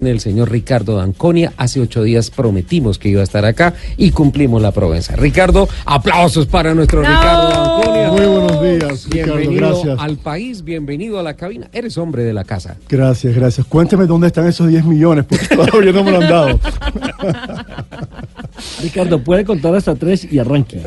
El 0.00 0.18
señor 0.18 0.50
Ricardo 0.50 0.96
Danconia. 0.96 1.52
Hace 1.56 1.78
ocho 1.80 2.02
días 2.02 2.28
prometimos 2.30 2.98
que 2.98 3.10
iba 3.10 3.20
a 3.20 3.24
estar 3.24 3.44
acá 3.44 3.74
y 3.96 4.10
cumplimos 4.10 4.60
la 4.60 4.72
promesa. 4.72 5.14
Ricardo, 5.14 5.68
aplausos 5.86 6.46
para 6.46 6.74
nuestro 6.74 7.00
Ricardo 7.00 7.48
Danconia. 7.50 8.10
Muy 8.10 8.26
buenos 8.26 8.60
días, 8.60 9.04
Ricardo, 9.08 9.36
Bienvenido 9.36 9.68
gracias. 9.68 9.98
al 10.00 10.16
país, 10.16 10.64
bienvenido 10.64 11.20
a 11.20 11.22
la 11.22 11.34
cabina. 11.34 11.68
Eres 11.72 11.96
hombre 11.96 12.24
de 12.24 12.32
la 12.34 12.42
casa. 12.42 12.76
Gracias, 12.88 13.36
gracias. 13.36 13.64
Cuénteme 13.68 14.06
dónde 14.06 14.26
están 14.26 14.48
esos 14.48 14.66
10 14.68 14.84
millones, 14.84 15.26
porque 15.28 15.46
todavía 15.54 15.92
no 15.92 16.02
me 16.02 16.10
lo 16.10 16.20
han 16.20 16.28
dado. 16.28 16.60
Ricardo, 18.82 19.22
puede 19.22 19.44
contar 19.44 19.76
hasta 19.76 19.94
tres 19.94 20.26
y 20.30 20.40
arranque. 20.40 20.78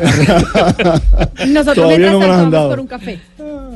Nosotros 1.48 1.76
Todavía 1.76 2.12
no 2.12 2.20
me 2.20 2.28
lo 2.28 2.34
han 2.34 2.52
dado. 2.52 2.54
vamos 2.70 2.70
por 2.72 2.80
un 2.82 2.88
café. 2.88 3.20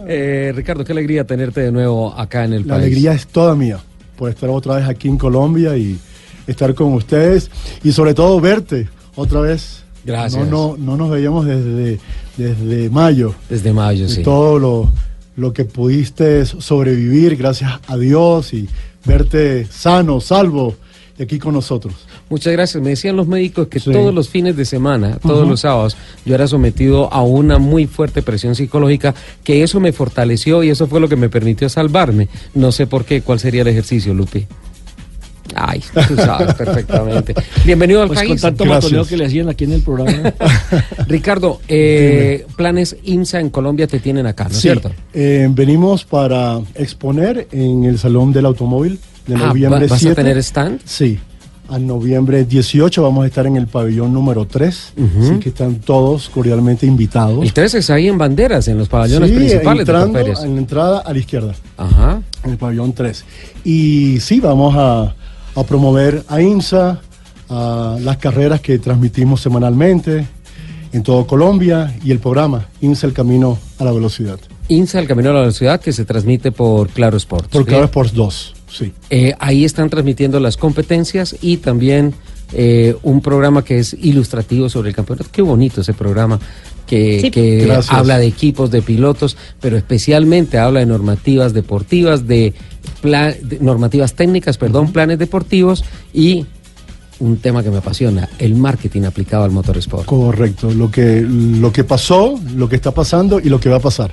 Eh, 0.08 0.52
Ricardo, 0.54 0.84
qué 0.84 0.91
alegría 0.91 1.24
tenerte 1.24 1.62
de 1.62 1.72
nuevo 1.72 2.13
acá 2.20 2.44
en 2.44 2.52
el 2.54 2.68
La 2.68 2.74
país. 2.76 2.86
alegría 2.86 3.13
es 3.13 3.27
toda 3.27 3.55
mía 3.55 3.80
por 4.22 4.30
estar 4.30 4.52
otra 4.52 4.76
vez 4.76 4.88
aquí 4.88 5.08
en 5.08 5.18
Colombia 5.18 5.76
y 5.76 5.98
estar 6.46 6.76
con 6.76 6.94
ustedes 6.94 7.50
y 7.84 7.92
sobre 7.92 8.14
todo 8.14 8.40
verte 8.40 8.88
otra 9.16 9.41
vez. 9.41 9.82
Gracias. 10.05 10.48
No, 10.48 10.76
no, 10.78 10.78
no 10.78 10.96
nos 10.96 11.10
veíamos 11.10 11.48
desde, 11.48 12.00
desde 12.38 12.91
mayo. 12.91 13.34
Desde 13.50 13.74
mayo, 13.74 14.05
Y 14.05 14.10
sí. 14.10 14.22
todo 14.22 14.60
lo, 14.60 14.91
lo 15.38 15.54
que 15.54 15.66
pudiste 15.66 16.46
sobrevivir, 16.46 17.36
gracias 17.36 17.72
a 17.88 17.98
Dios, 17.98 18.54
y 18.54 18.70
verte 19.05 19.66
sano, 19.66 20.22
salvo, 20.22 20.76
y 21.18 21.24
aquí 21.24 21.40
con 21.40 21.56
nosotros. 21.56 21.96
Muchas 22.32 22.54
gracias. 22.54 22.82
Me 22.82 22.90
decían 22.91 23.15
los 23.18 23.27
médicos 23.27 23.68
que 23.68 23.79
Sí. 23.79 23.91
todos 23.91 24.12
los 24.13 24.29
fines 24.29 24.55
de 24.55 24.65
semana, 24.65 25.20
todos 25.21 25.48
los 25.48 25.60
sábados, 25.60 25.96
yo 26.26 26.34
era 26.34 26.48
sometido 26.48 27.13
a 27.13 27.21
una 27.21 27.60
muy 27.60 27.85
fuerte 27.85 28.21
presión 28.23 28.55
psicológica, 28.55 29.13
que 29.43 29.62
eso 29.62 29.79
me 29.79 29.91
fortaleció 29.91 30.63
y 30.63 30.70
eso 30.70 30.88
fue 30.88 30.99
lo 30.99 31.07
que 31.10 31.18
me 31.18 31.29
permitió 31.29 31.68
salvarme. 31.70 32.29
No 32.55 32.71
sé 32.71 32.88
por 32.88 33.05
qué, 33.05 33.21
cuál 33.21 33.40
sería 33.40 33.62
el 33.62 33.68
ejercicio, 33.68 34.13
Lupi. 34.13 34.48
Ay, 35.54 35.84
tú 36.07 36.15
sabes 36.15 36.54
perfectamente. 36.57 37.34
Bienvenido 37.65 38.01
al 38.01 38.07
Pues 38.07 38.20
con 38.20 38.27
país. 38.29 38.41
tanto 38.41 38.63
Gracias. 38.63 38.84
matoneo 38.85 39.05
que 39.05 39.18
le 39.18 39.26
hacían 39.26 39.49
aquí 39.49 39.66
en 39.66 39.73
el 39.73 39.82
programa. 39.82 40.34
Ricardo, 41.07 41.60
eh, 41.68 42.45
planes 42.55 42.95
IMSA 43.04 43.41
en 43.41 43.49
Colombia 43.49 43.88
te 43.88 43.99
tienen 43.99 44.26
acá, 44.27 44.45
¿no 44.45 44.51
es 44.51 44.55
Sí, 44.55 44.62
cierto? 44.62 44.91
eh, 45.13 45.48
venimos 45.51 46.05
para 46.05 46.62
exponer 46.76 47.49
en 47.51 47.84
el 47.84 47.99
Salón 47.99 48.32
del 48.32 48.45
Automóvil 48.45 48.99
de 49.27 49.35
Ah, 49.35 49.48
noviembre 49.48 49.88
¿va- 49.88 49.90
¿Vas 49.90 49.99
7. 49.99 50.13
a 50.13 50.16
tener 50.23 50.38
stand? 50.38 50.79
Sí, 50.85 51.20
a 51.72 51.80
noviembre 51.80 52.44
18 52.44 53.02
vamos 53.02 53.24
a 53.24 53.27
estar 53.27 53.48
en 53.48 53.55
el 53.55 53.66
pabellón 53.68 54.14
número 54.14 54.46
3, 54.46 54.94
así 55.22 55.40
que 55.40 55.50
están 55.50 55.76
todos 55.76 56.28
cordialmente 56.30 56.86
invitados. 56.86 57.41
El 57.44 57.54
13 57.54 57.78
es 57.80 57.90
ahí 57.90 58.08
en 58.10 58.18
banderas, 58.18 58.68
en 58.68 58.78
los 58.78 58.90
pabellones 58.90 59.30
Sí, 59.30 59.36
principales 59.38 59.86
de 59.88 59.91
entrando 59.94 60.20
Pérez. 60.20 60.40
en 60.44 60.54
la 60.55 60.60
entrada 60.60 61.00
a 61.00 61.13
la 61.13 61.20
izquierda, 61.20 61.55
Ajá. 61.78 62.22
en 62.44 62.52
el 62.52 62.58
pabellón 62.58 62.91
3. 62.94 63.24
Y 63.63 64.19
sí, 64.19 64.40
vamos 64.41 64.75
a, 64.78 65.16
a 65.56 65.63
promover 65.63 66.24
a 66.28 66.41
IMSA, 66.41 67.00
a 67.50 67.97
las 68.02 68.18
carreras 68.18 68.59
que 68.62 68.78
transmitimos 68.78 69.40
semanalmente 69.41 70.28
en 70.94 71.03
todo 71.03 71.25
Colombia 71.25 71.96
y 72.03 72.12
el 72.12 72.19
programa 72.19 72.68
IMSA 72.81 73.07
El 73.07 73.13
Camino 73.13 73.57
a 73.79 73.85
la 73.85 73.91
Velocidad. 73.94 74.40
INSA, 74.68 75.00
el 75.00 75.07
Camino 75.07 75.29
a 75.29 75.34
la 75.34 75.40
Velocidad, 75.41 75.79
que 75.81 75.91
se 75.94 76.03
transmite 76.06 76.51
por 76.51 76.90
Claro 76.90 77.18
Sports. 77.18 77.47
Por. 77.50 77.66
Claro 77.66 77.85
Sports 77.85 78.13
2, 78.13 78.53
sí. 78.71 78.93
Eh, 79.09 79.33
ahí 79.39 79.65
están 79.65 79.89
transmitiendo 79.89 80.39
las 80.39 80.57
competencias 80.57 81.35
y 81.41 81.57
también 81.57 82.13
eh, 82.53 82.95
un 83.03 83.21
programa 83.21 83.63
que 83.63 83.79
es 83.79 83.93
ilustrativo 83.93 84.69
sobre 84.69 84.89
el 84.89 84.95
campeonato. 84.95 85.29
Qué 85.31 85.41
bonito 85.41 85.81
ese 85.81 85.93
programa 85.93 86.39
que, 86.85 87.21
Sí. 87.21 87.31
que 87.31 87.57
Gracias. 87.65 87.89
habla 87.95 88.17
de 88.17 88.27
equipos, 88.27 88.71
de 88.71 88.81
pilotos, 88.81 89.37
pero 89.61 89.77
especialmente 89.77 90.57
habla 90.57 90.81
de 90.81 90.85
normativas 90.85 91.53
deportivas, 91.53 92.27
de 92.27 92.53
normativas 93.61 94.13
técnicas, 94.13 94.57
perdón, 94.57 94.91
planes 94.91 95.17
deportivos 95.19 95.83
y 96.13 96.45
un 97.19 97.38
tema 97.38 97.63
que 97.63 97.69
me 97.69 97.77
apasiona, 97.77 98.27
el 98.39 98.55
marketing 98.55 99.03
aplicado 99.03 99.43
al 99.43 99.51
motorsport. 99.51 100.05
Correcto, 100.05 100.71
lo 100.73 100.89
que, 100.89 101.21
lo 101.21 101.71
que 101.71 101.83
pasó, 101.83 102.39
lo 102.55 102.67
que 102.67 102.75
está 102.75 102.91
pasando 102.91 103.39
y 103.39 103.47
lo 103.47 103.59
que 103.59 103.69
va 103.69 103.77
a 103.77 103.81
pasar. 103.81 104.11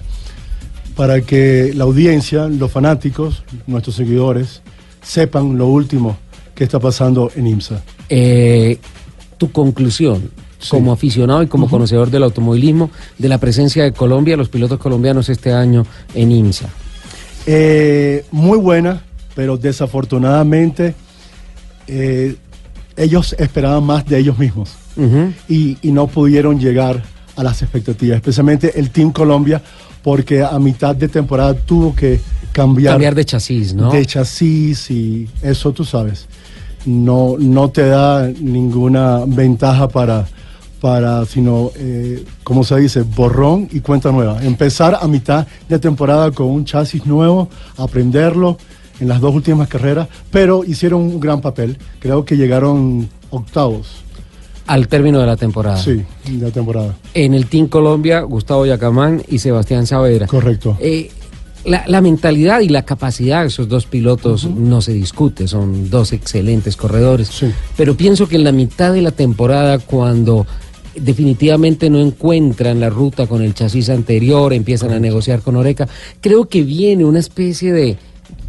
Para 0.99 1.21
que 1.21 1.73
la 1.77 1.85
audiencia, 1.85 2.49
los 2.49 2.73
fanáticos, 2.73 3.45
nuestros 3.69 3.95
seguidores, 3.95 4.63
sepan 5.01 5.57
lo 5.57 5.69
último 5.69 6.17
que 6.57 6.65
está 6.65 6.81
pasando 6.81 7.31
en 7.37 7.47
IMSA. 7.47 7.81
Eh, 8.09 8.79
tu 9.39 9.53
conclusión 9.53 10.31
Sí. 10.59 10.71
como 10.71 10.91
aficionado 10.93 11.41
y 11.45 11.47
como 11.47 11.71
conocedor 11.71 12.11
del 12.11 12.25
automovilismo 12.25 12.91
de 13.17 13.29
la 13.29 13.39
presencia 13.39 13.85
de 13.85 13.93
Colombia, 13.93 14.37
los 14.37 14.49
pilotos 14.49 14.81
colombianos 14.81 15.29
este 15.29 15.53
año 15.53 15.87
en 16.17 16.33
IMSA. 16.33 16.69
Eh, 17.47 18.25
muy 18.33 18.59
buena, 18.59 19.01
pero 19.37 19.57
desafortunadamente 19.57 20.97
eh, 21.87 22.35
ellos 22.97 23.37
esperaban 23.39 23.85
más 23.85 24.05
de 24.05 24.19
ellos 24.19 24.37
mismos 24.37 24.73
y 25.49 25.77
no 25.85 26.09
pudieron 26.09 26.59
llegar 26.59 27.05
a 27.37 27.45
las 27.45 27.63
expectativas, 27.63 28.17
especialmente 28.17 28.81
el 28.81 28.91
Team 28.91 29.13
Colombia, 29.13 29.63
porque 30.09 30.43
a 30.43 30.59
mitad 30.59 30.97
de 30.97 31.07
temporada 31.07 31.53
tuvo 31.53 31.95
que 31.95 32.19
cambiar, 32.51 32.95
Cambiar 32.95 33.15
de 33.15 33.27
chasis, 33.27 33.75
¿no? 33.75 33.93
de 33.93 34.07
chasis 34.07 34.91
y 34.91 35.29
eso 35.43 35.71
tú 35.73 35.85
sabes, 35.85 36.27
no, 36.87 37.37
no 37.39 37.69
te 37.69 37.87
da 37.89 38.27
ninguna 38.41 39.25
ventaja 39.27 39.87
para, 39.87 40.27
para 40.81 41.27
sino, 41.27 41.73
eh, 41.77 42.25
como 42.43 42.65
se 42.65 42.77
dice, 42.77 43.03
borrón 43.03 43.69
y 43.71 43.81
cuenta 43.81 44.11
nueva. 44.11 44.43
Empezar 44.43 44.97
a 44.99 45.07
mitad 45.09 45.47
de 45.69 45.79
temporada 45.79 46.31
con 46.31 46.47
un 46.47 46.65
chasis 46.65 47.05
nuevo, 47.05 47.51
aprenderlo 47.77 48.57
en 49.01 49.09
las 49.09 49.21
dos 49.21 49.35
últimas 49.35 49.69
carreras, 49.69 50.09
pero 50.31 50.65
hicieron 50.65 51.03
un 51.03 51.21
gran 51.21 51.43
papel. 51.43 51.77
Creo 51.99 52.25
que 52.25 52.39
llegaron 52.39 53.11
octavos, 53.29 54.05
Al 54.69 54.87
término 54.87 55.19
de 55.19 55.27
la 55.27 55.37
temporada. 55.37 55.77
sí, 55.79 56.05
de 56.27 56.47
la 56.47 56.51
temporada. 56.51 56.95
En 57.15 57.35
el 57.35 57.47
Team 57.47 57.69
Colombia, 57.69 58.21
Gustavo 58.21 58.67
Yacamán 58.67 59.23
y 59.29 59.39
Sebastián 59.39 59.87
Saavedra. 59.87 60.27
Correcto. 60.27 60.77
Eh, 60.81 61.11
la, 61.65 61.85
la 61.87 62.01
mentalidad 62.01 62.61
y 62.61 62.69
la 62.69 62.85
capacidad 62.85 63.41
de 63.43 63.49
esos 63.49 63.69
dos 63.69 63.87
pilotos 63.87 64.45
no 64.45 64.81
se 64.81 64.93
discute, 64.93 65.49
son 65.49 65.91
dos 65.91 66.13
excelentes 66.13 66.77
corredores. 66.77 67.29
Sí. 67.29 67.51
Pero 67.77 67.97
pienso 67.97 68.29
que 68.29 68.37
en 68.37 68.45
la 68.45 68.53
mitad 68.53 68.93
de 68.93 69.03
la 69.03 69.11
temporada, 69.11 69.79
cuando 69.79 70.47
definitivamente 70.95 71.91
no 71.91 71.99
encuentran 72.01 72.81
la 72.81 72.91
ruta 72.91 73.27
con 73.27 73.43
el 73.43 73.55
chasis 73.55 73.91
anterior, 73.91 74.53
empiezan 74.53 74.93
a 74.93 75.01
negociar 75.01 75.43
con 75.43 75.57
Oreca, 75.57 75.89
creo 76.21 76.49
que 76.49 76.63
viene 76.63 77.05
una 77.05 77.19
especie 77.21 77.73
de 77.73 77.97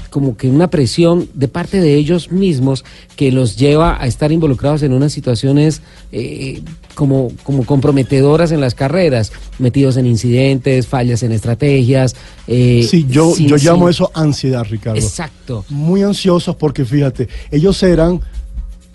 como 0.09 0.35
que 0.37 0.49
una 0.49 0.69
presión 0.69 1.29
de 1.33 1.47
parte 1.47 1.79
de 1.81 1.95
ellos 1.95 2.31
mismos 2.31 2.83
que 3.15 3.31
los 3.31 3.55
lleva 3.57 4.01
a 4.01 4.07
estar 4.07 4.31
involucrados 4.31 4.81
en 4.83 4.93
unas 4.93 5.11
situaciones 5.13 5.81
eh, 6.11 6.61
como, 6.95 7.31
como 7.43 7.65
comprometedoras 7.65 8.51
en 8.51 8.59
las 8.61 8.75
carreras, 8.75 9.31
metidos 9.59 9.95
en 9.97 10.05
incidentes, 10.05 10.87
fallas 10.87 11.23
en 11.23 11.31
estrategias. 11.31 12.15
eh, 12.47 12.85
Sí, 12.89 13.05
yo, 13.09 13.33
sin- 13.33 13.47
yo 13.47 13.55
llamo 13.57 13.85
sin- 13.85 13.89
eso 13.91 14.11
ansiedad, 14.13 14.63
Ricardo. 14.69 14.99
Exacto. 14.99 15.63
muy 15.69 16.03
ansiosos 16.03 16.55
porque 16.55 16.83
fíjate, 16.85 17.29
ellos 17.51 17.81
eran 17.83 18.19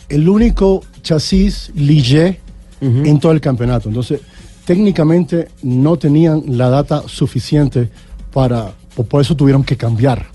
el 0.08 0.28
único 0.28 0.82
chasis 1.02 1.70
Ligier 1.74 2.38
en 2.80 3.18
todo 3.18 3.32
el 3.32 3.40
campeonato. 3.40 3.88
Entonces, 3.88 4.20
técnicamente 4.66 5.48
no 5.62 5.96
tenían 5.98 6.42
la 6.48 6.68
data 6.68 7.04
suficiente 7.06 7.88
para, 8.32 8.72
por 8.94 9.06
por 9.06 9.20
eso 9.22 9.34
tuvieron 9.34 9.62
que 9.64 9.76
cambiar 9.76 10.26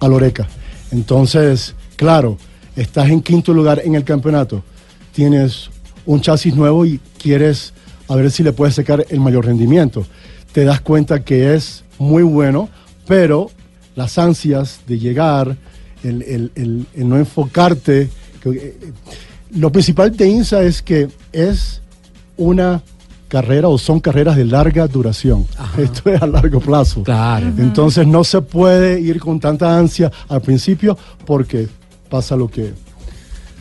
a 0.00 0.08
Loreca. 0.08 0.46
Entonces, 0.92 1.74
claro, 1.96 2.38
estás 2.76 3.08
en 3.10 3.20
quinto 3.20 3.52
lugar 3.52 3.80
en 3.84 3.94
el 3.94 4.04
campeonato, 4.04 4.62
tienes 5.12 5.70
un 6.04 6.20
chasis 6.20 6.54
nuevo 6.54 6.84
y 6.86 7.00
quieres 7.18 7.72
a 8.08 8.14
ver 8.14 8.30
si 8.30 8.42
le 8.42 8.52
puedes 8.52 8.74
sacar 8.76 9.04
el 9.08 9.20
mayor 9.20 9.46
rendimiento. 9.46 10.06
Te 10.52 10.64
das 10.64 10.80
cuenta 10.80 11.24
que 11.24 11.54
es 11.54 11.84
muy 11.98 12.22
bueno, 12.22 12.68
pero 13.06 13.50
las 13.96 14.16
ansias 14.18 14.80
de 14.86 14.98
llegar, 14.98 15.56
el, 16.04 16.22
el- 16.22 16.52
el- 16.94 17.08
no 17.08 17.16
enfocarte. 17.16 18.08
que, 18.42 18.50
eh, 18.50 18.76
lo 19.52 19.72
principal 19.72 20.16
de 20.16 20.28
INSA 20.28 20.62
es 20.62 20.82
que 20.82 21.08
es 21.32 21.80
una 22.36 22.82
carrera 23.28 23.68
o 23.68 23.76
son 23.78 24.00
carreras 24.00 24.36
de 24.36 24.44
larga 24.44 24.86
duración. 24.86 25.46
Esto 25.78 26.10
es 26.10 26.22
a 26.22 26.26
largo 26.26 26.60
plazo. 26.60 27.02
Claro. 27.02 27.46
Entonces 27.58 28.06
no 28.06 28.22
se 28.24 28.40
puede 28.42 29.00
ir 29.00 29.18
con 29.20 29.40
tanta 29.40 29.76
ansia 29.78 30.10
al 30.28 30.40
principio 30.42 30.96
porque 31.24 31.68
pasa 32.08 32.36
lo 32.36 32.48
que 32.48 32.72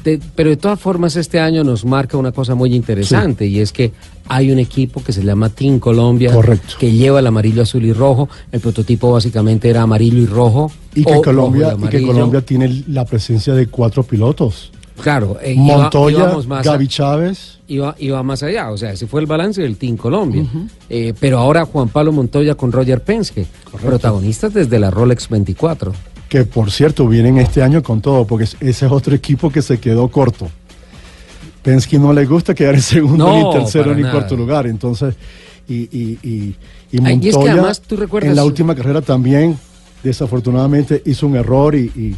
De- 0.04 0.20
pero 0.36 0.52
de 0.52 0.58
todas 0.58 0.80
formas 0.80 1.16
este 1.16 1.40
año 1.40 1.64
nos 1.64 1.84
marca 1.84 2.16
una 2.16 2.32
cosa 2.32 2.54
muy 2.54 2.76
interesante 2.76 3.48
y 3.48 3.60
es 3.60 3.72
que 3.72 3.92
hay 4.28 4.52
un 4.52 4.60
equipo 4.60 5.04
que 5.04 5.12
se 5.12 5.24
llama 5.24 5.50
Team 5.50 5.80
Colombia 5.80 6.32
Correcto. 6.32 6.76
que 6.80 6.92
lleva 6.92 7.20
el 7.20 7.26
amarillo, 7.28 7.64
azul 7.64 7.84
y 7.86 7.92
rojo. 7.94 8.30
El 8.52 8.60
prototipo 8.60 9.12
básicamente 9.12 9.68
era 9.70 9.82
amarillo 9.82 10.20
y 10.20 10.26
rojo. 10.28 10.72
Y 10.94 11.04
que, 11.04 11.10
rojo 11.12 11.24
Colombia, 11.24 11.76
y 11.84 11.88
que. 11.88 12.04
Colombia 12.04 12.42
tiene 12.42 12.84
la 12.88 13.04
presencia 13.06 13.54
de 13.56 13.66
cuatro 13.68 14.04
pilotos. 14.04 14.72
Claro, 15.01 15.38
eh, 15.42 15.56
Montoya, 15.57 16.18
íbamos 16.19 16.47
más 16.47 16.65
a- 16.65 16.71
Gaby 16.71 16.88
Chávez. 16.88 17.59
iba, 17.68 17.95
iba 18.00 18.24
más 18.24 18.42
allá, 18.44 18.71
o 18.71 18.77
sea, 18.77 18.92
ese 18.94 19.07
fue 19.07 19.21
el 19.21 19.27
balance 19.27 19.62
del 19.62 19.75
Team 19.77 19.97
Colombia. 19.97 20.44
Eh, 20.89 21.13
pero 21.19 21.39
ahora 21.39 21.65
Juan 21.65 21.89
Pablo 21.89 22.12
Montoya 22.12 22.56
con 22.56 22.71
Roger 22.71 23.03
Penske, 23.03 23.45
protagonistas 23.81 24.53
desde 24.53 24.80
la 24.80 24.89
Rolex 24.92 25.27
24. 25.30 25.94
que 26.30 26.44
por 26.44 26.71
cierto 26.71 27.07
vienen 27.07 27.38
este 27.38 27.62
año 27.62 27.83
con 27.83 28.01
todo, 28.01 28.25
porque 28.25 28.45
es- 28.45 28.57
ese 28.59 28.86
es 28.88 28.92
otro 28.92 29.13
equipo 29.15 29.50
que 29.51 29.62
se 29.62 29.80
quedó 29.80 30.07
corto. 30.09 30.50
Penske 31.62 31.97
no 32.00 32.13
le 32.13 32.25
gusta 32.25 32.53
quedar 32.53 32.75
en 32.75 32.81
segundo, 32.81 33.25
No, 33.27 33.36
ni 33.53 33.59
tercero, 33.59 33.94
ni 33.95 34.01
nada. 34.01 34.13
cuarto 34.13 34.36
lugar. 34.36 34.68
Entonces, 34.68 35.15
y, 35.68 35.83
y, 35.97 36.19
y, 36.24 36.56
y 36.92 37.06
Ay, 37.06 37.19
y 37.21 37.30
es 37.30 37.36
que 37.36 37.39
Montoya 37.39 37.53
además 37.53 37.81
tú 37.81 37.95
recuerdas- 37.95 38.30
en 38.30 38.36
la 38.36 38.44
última 38.45 38.75
carrera 38.75 39.01
también, 39.01 39.57
desafortunadamente, 40.03 41.01
hizo 41.06 41.27
un 41.27 41.36
error 41.36 41.75
y, 41.75 41.86
y- 41.95 42.15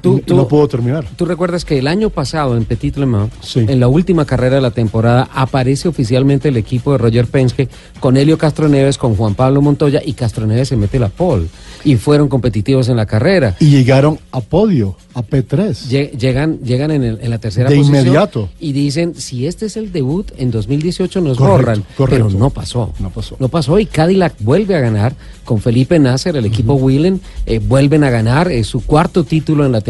Tú- 0.00 0.18
y 0.18 0.20
tú- 0.20 0.36
no 0.36 0.46
pudo 0.48 0.68
terminar. 0.68 1.04
Tú 1.16 1.24
recuerdas 1.24 1.64
que 1.64 1.78
el 1.78 1.86
año 1.88 2.10
pasado 2.10 2.56
en 2.56 2.64
Petit 2.64 2.96
Le 2.96 3.06
Mans, 3.06 3.32
Sí. 3.42 3.60
en 3.66 3.80
la 3.80 3.88
última 3.88 4.24
carrera 4.24 4.56
de 4.56 4.62
la 4.62 4.70
temporada, 4.70 5.28
aparece 5.34 5.88
oficialmente 5.88 6.48
el 6.48 6.56
equipo 6.56 6.92
de 6.92 6.98
Roger 6.98 7.26
Penske 7.26 7.68
con 8.00 8.16
Helio 8.16 8.38
Castro 8.38 8.68
Neves, 8.68 8.96
con 8.98 9.16
Juan 9.16 9.34
Pablo 9.34 9.60
Montoya 9.62 10.00
y 10.04 10.12
Castro 10.12 10.46
Neves 10.46 10.68
se 10.68 10.76
mete 10.76 10.98
la 10.98 11.08
pole 11.08 11.46
y 11.84 11.96
fueron 11.96 12.28
competitivos 12.28 12.88
en 12.88 12.96
la 12.96 13.06
carrera. 13.06 13.56
Y 13.60 13.70
llegaron 13.70 14.18
a 14.32 14.40
podio, 14.40 14.96
a 15.14 15.22
P3. 15.22 15.88
Lle- 15.90 16.10
Llegan, 16.18 16.60
llegan 16.62 16.90
en, 16.90 17.02
el- 17.04 17.18
en 17.20 17.30
la 17.30 17.38
tercera 17.38 17.68
De 17.70 17.76
posición 17.76 18.00
inmediato. 18.02 18.48
y 18.60 18.72
dicen, 18.72 19.14
si 19.16 19.46
este 19.46 19.66
es 19.66 19.76
el 19.76 19.90
debut, 19.92 20.30
en 20.36 20.50
2018 20.50 21.20
nos 21.20 21.36
Correcto, 21.38 21.56
borran. 21.58 21.84
correcto. 21.96 22.26
Pero 22.28 22.38
no 22.38 22.50
pasó. 22.50 22.92
No 23.00 23.10
pasó. 23.10 23.36
No 23.40 23.48
pasó 23.48 23.78
y 23.78 23.86
Cadillac 23.86 24.34
vuelve 24.40 24.76
a 24.76 24.80
ganar 24.80 25.14
con 25.44 25.60
Felipe 25.60 25.98
Nasser, 25.98 26.36
el 26.36 26.44
equipo 26.46 26.74
Willen, 26.74 27.20
eh, 27.46 27.58
vuelven 27.58 28.04
a 28.04 28.10
ganar 28.10 28.48
su 28.64 28.84
cuarto 28.84 29.24
título 29.24 29.64
en 29.64 29.72
la 29.72 29.80
temporada, 29.80 29.88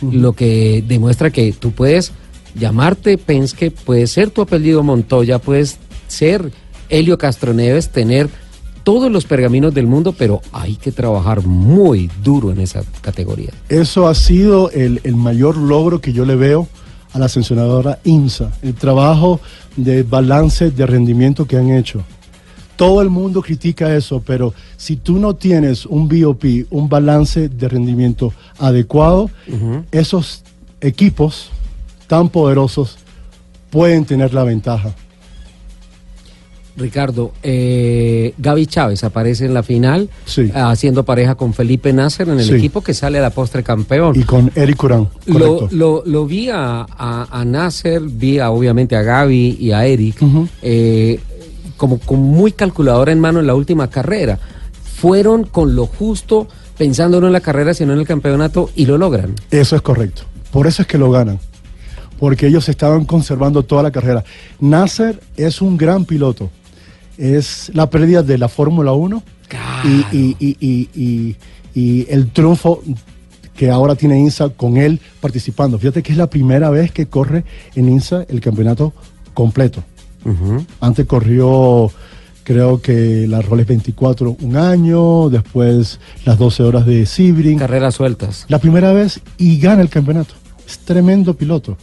lo 0.00 0.32
que 0.32 0.84
demuestra 0.86 1.30
que 1.30 1.52
tú 1.52 1.72
puedes 1.72 2.12
llamarte 2.54 3.18
Penske, 3.18 3.70
puedes 3.70 4.10
ser 4.10 4.30
tu 4.30 4.42
apellido 4.42 4.82
Montoya, 4.82 5.38
puedes 5.38 5.78
ser 6.08 6.50
Helio 6.88 7.18
Castroneves, 7.18 7.90
tener 7.90 8.28
todos 8.84 9.10
los 9.10 9.24
pergaminos 9.24 9.74
del 9.74 9.86
mundo, 9.86 10.12
pero 10.12 10.40
hay 10.52 10.76
que 10.76 10.92
trabajar 10.92 11.44
muy 11.44 12.08
duro 12.22 12.52
en 12.52 12.60
esa 12.60 12.84
categoría. 13.00 13.50
Eso 13.68 14.06
ha 14.06 14.14
sido 14.14 14.70
el, 14.70 15.00
el 15.02 15.16
mayor 15.16 15.56
logro 15.56 16.00
que 16.00 16.12
yo 16.12 16.24
le 16.24 16.36
veo 16.36 16.68
a 17.12 17.18
la 17.18 17.28
sancionadora 17.28 17.98
IMSA, 18.04 18.52
el 18.62 18.74
trabajo 18.74 19.40
de 19.76 20.02
balance 20.02 20.70
de 20.70 20.86
rendimiento 20.86 21.46
que 21.46 21.56
han 21.56 21.70
hecho. 21.70 22.04
Todo 22.76 23.00
el 23.00 23.08
mundo 23.10 23.40
critica 23.42 23.94
eso, 23.96 24.22
pero 24.24 24.52
si 24.76 24.96
tú 24.96 25.18
no 25.18 25.34
tienes 25.34 25.86
un 25.86 26.08
BOP, 26.08 26.44
un 26.70 26.88
balance 26.88 27.48
de 27.48 27.68
rendimiento 27.68 28.32
adecuado, 28.58 29.30
esos 29.90 30.42
equipos 30.80 31.50
tan 32.06 32.28
poderosos 32.28 32.98
pueden 33.70 34.04
tener 34.04 34.32
la 34.34 34.44
ventaja. 34.44 34.94
Ricardo, 36.78 37.32
eh, 37.42 38.34
Gaby 38.36 38.66
Chávez 38.66 39.02
aparece 39.02 39.46
en 39.46 39.54
la 39.54 39.62
final 39.62 40.10
Sí. 40.26 40.50
haciendo 40.54 41.04
pareja 41.06 41.34
con 41.34 41.54
Felipe 41.54 41.90
Nasser 41.94 42.28
en 42.28 42.38
el 42.38 42.44
Sí. 42.44 42.54
equipo 42.54 42.82
que 42.82 42.92
sale 42.92 43.16
a 43.18 43.22
la 43.22 43.30
postre 43.30 43.62
campeón. 43.62 44.14
Y 44.14 44.24
con 44.24 44.52
Eric 44.54 44.76
Curán, 44.76 45.08
Lo, 45.24 45.56
correcto. 45.56 45.68
lo, 45.74 46.02
lo 46.04 46.26
vi 46.26 46.50
a, 46.50 46.82
a, 46.82 47.28
a 47.40 47.44
Nasser, 47.46 48.02
vi 48.02 48.40
a, 48.40 48.50
obviamente 48.50 48.94
a 48.94 49.00
Gaby 49.00 49.56
y 49.58 49.72
a 49.72 49.86
Eric 49.86 50.16
eh, 50.60 51.18
como 51.76 51.98
con 51.98 52.20
muy 52.20 52.52
calculadora 52.52 53.12
en 53.12 53.20
mano 53.20 53.40
en 53.40 53.46
la 53.46 53.54
última 53.54 53.88
carrera. 53.90 54.38
Fueron 54.96 55.44
con 55.44 55.74
lo 55.76 55.86
justo, 55.86 56.48
pensando 56.78 57.20
no 57.20 57.26
en 57.26 57.32
la 57.32 57.40
carrera, 57.40 57.74
sino 57.74 57.92
en 57.92 57.98
el 58.00 58.06
campeonato 58.06 58.70
y 58.74 58.86
lo 58.86 58.98
logran. 58.98 59.34
Eso 59.50 59.76
es 59.76 59.82
correcto. 59.82 60.22
Por 60.50 60.66
eso 60.66 60.82
es 60.82 60.88
que 60.88 60.98
lo 60.98 61.10
ganan. 61.10 61.38
Porque 62.18 62.46
ellos 62.46 62.68
estaban 62.70 63.04
conservando 63.04 63.62
toda 63.62 63.82
la 63.82 63.90
carrera. 63.90 64.24
Nasser 64.58 65.20
es 65.36 65.60
un 65.60 65.76
gran 65.76 66.04
piloto. 66.06 66.50
Es 67.18 67.70
la 67.74 67.88
pérdida 67.90 68.22
de 68.22 68.38
la 68.38 68.48
Fórmula 68.48 68.92
1 68.92 69.22
y, 69.84 70.16
y- 70.16 70.36
y- 70.38 70.56
y- 70.60 70.88
y- 70.94 71.36
y 71.74 72.06
el 72.10 72.30
triunfo 72.30 72.82
que 73.54 73.70
ahora 73.70 73.94
tiene 73.94 74.18
INSA 74.18 74.50
con 74.50 74.76
él 74.76 75.00
participando. 75.20 75.78
Fíjate 75.78 76.02
que 76.02 76.12
es 76.12 76.18
la 76.18 76.28
primera 76.28 76.68
vez 76.70 76.90
que 76.92 77.06
corre 77.06 77.44
en 77.74 77.88
INSA 77.88 78.24
el 78.28 78.40
campeonato 78.40 78.92
completo. 79.34 79.82
Antes 80.80 81.06
corrió, 81.06 81.90
creo 82.44 82.80
que 82.80 83.26
la 83.28 83.42
Rolex 83.42 83.68
24 83.68 84.36
un 84.40 84.56
año, 84.56 85.28
después 85.30 86.00
las 86.24 86.38
12 86.38 86.62
horas 86.62 86.86
de 86.86 87.06
Sebring. 87.06 87.58
Carreras 87.58 87.94
sueltas. 87.94 88.44
La 88.48 88.58
primera 88.58 88.92
vez 88.92 89.20
y 89.38 89.58
gana 89.58 89.82
el 89.82 89.88
campeonato. 89.88 90.34
Es 90.66 90.78
tremendo 90.80 91.34
piloto. 91.34 91.76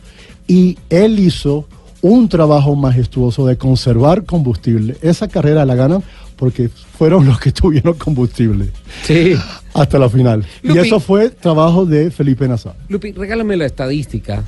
Y 0.48 0.78
él 0.90 1.20
hizo 1.20 1.68
un 2.02 2.28
trabajo 2.28 2.76
majestuoso 2.76 3.46
de 3.48 3.58
conservar 3.58 4.26
combustible. 4.26 4.98
Esa 5.02 5.30
carrera 5.30 5.66
la 5.66 5.76
ganan 5.76 6.04
porque 6.36 6.70
fueron 6.70 7.26
los 7.26 7.40
que 7.40 7.52
tuvieron 7.54 7.94
combustible 7.94 8.70
Sí. 9.06 9.36
hasta 9.74 9.98
la 10.00 10.10
final. 10.10 10.46
Y 10.64 10.78
eso 10.78 11.00
fue 11.00 11.30
trabajo 11.30 11.86
de 11.86 12.12
Felipe 12.12 12.46
Nazar. 12.48 12.76
Lupi, 12.90 13.14
regálame 13.14 13.56
la 13.56 13.66
estadística 13.66 14.44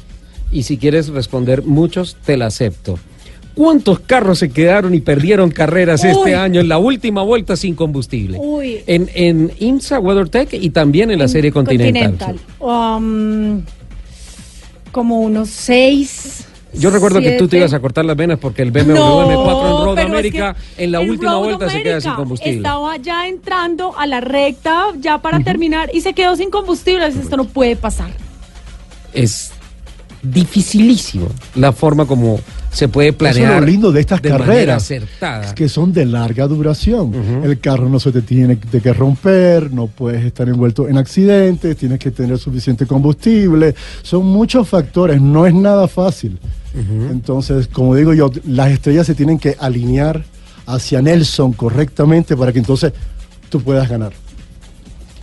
y 0.51 0.63
si 0.63 0.77
quieres 0.77 1.07
responder 1.09 1.63
muchos, 1.63 2.17
te 2.25 2.35
la 2.35 2.47
acepto. 2.47 2.99
¿Cuántos 3.55 4.01
carros 4.01 4.39
se 4.39 4.49
quedaron 4.49 4.93
y 4.93 4.99
perdieron 4.99 5.49
carreras 5.49 6.03
Uy. 6.03 6.09
este 6.09 6.35
año 6.35 6.59
en 6.59 6.67
la 6.67 6.77
última 6.77 7.23
vuelta 7.23 7.55
sin 7.55 7.73
combustible? 7.73 8.37
Uy. 8.39 8.83
En, 8.85 9.09
en 9.13 9.51
IMSA 9.57 9.99
WeatherTech 9.99 10.53
y 10.53 10.69
también 10.71 11.09
en 11.09 11.19
la 11.19 11.29
serie 11.29 11.53
Continental. 11.53 12.37
Um, 12.59 13.61
como 14.91 15.21
unos 15.21 15.49
seis. 15.49 16.45
Yo 16.73 16.89
recuerdo 16.89 17.21
que 17.21 17.37
tú 17.37 17.47
te 17.47 17.57
ibas 17.57 17.73
a 17.73 17.79
cortar 17.79 18.03
las 18.03 18.17
venas 18.17 18.37
porque 18.39 18.61
el 18.61 18.71
BMW 18.71 18.93
No, 18.93 19.25
M4 19.25 19.29
en 19.29 19.85
Road 19.85 19.95
pero 19.95 20.07
es 20.07 20.13
América 20.13 20.55
que 20.75 20.83
en 20.83 20.91
la 20.91 21.01
en 21.01 21.09
última 21.09 21.31
Road 21.31 21.43
vuelta 21.43 21.69
se 21.69 21.81
queda 21.81 22.01
sin 22.01 22.13
combustible. 22.13 22.57
Estaba 22.57 22.97
ya 22.97 23.27
entrando 23.27 23.97
a 23.97 24.05
la 24.05 24.19
recta 24.19 24.87
ya 24.99 25.19
para 25.21 25.39
terminar 25.39 25.89
y 25.93 26.01
se 26.01 26.13
quedó 26.13 26.35
sin 26.35 26.49
combustible. 26.49 27.07
Esto 27.07 27.37
no 27.37 27.45
puede 27.45 27.77
pasar. 27.77 28.11
Es 29.13 29.53
dificilísimo 30.21 31.29
la 31.55 31.71
forma 31.71 32.05
como 32.05 32.39
se 32.75 32.89
puede 32.89 33.13
planear. 33.13 33.45
Eso 33.45 33.53
es 33.55 33.61
lo 33.61 33.65
lindo 33.65 33.91
de 33.91 34.01
estas 34.01 34.19
carreras. 34.19 34.91
Es 34.91 35.53
que 35.53 35.69
son 35.69 35.93
de 35.93 36.05
larga 36.05 36.45
duración. 36.45 37.41
El 37.43 37.59
carro 37.59 37.87
no 37.87 37.99
se 37.99 38.11
te 38.11 38.21
tiene 38.21 38.57
de 38.57 38.81
que 38.81 38.91
romper, 38.91 39.71
no 39.71 39.87
puedes 39.87 40.25
estar 40.25 40.47
envuelto 40.49 40.89
en 40.89 40.97
accidentes, 40.97 41.77
tienes 41.77 41.99
que 41.99 42.11
tener 42.11 42.37
suficiente 42.37 42.85
combustible. 42.85 43.73
Son 44.01 44.25
muchos 44.25 44.67
factores, 44.67 45.21
no 45.21 45.45
es 45.47 45.53
nada 45.53 45.87
fácil. 45.87 46.37
Entonces, 47.09 47.69
como 47.69 47.95
digo 47.95 48.13
yo, 48.13 48.29
las 48.45 48.71
estrellas 48.71 49.07
se 49.07 49.15
tienen 49.15 49.39
que 49.39 49.55
alinear 49.57 50.25
hacia 50.65 51.01
Nelson 51.01 51.53
correctamente 51.53 52.35
para 52.35 52.51
que 52.51 52.59
entonces 52.59 52.91
tú 53.49 53.61
puedas 53.61 53.87
ganar. 53.87 54.11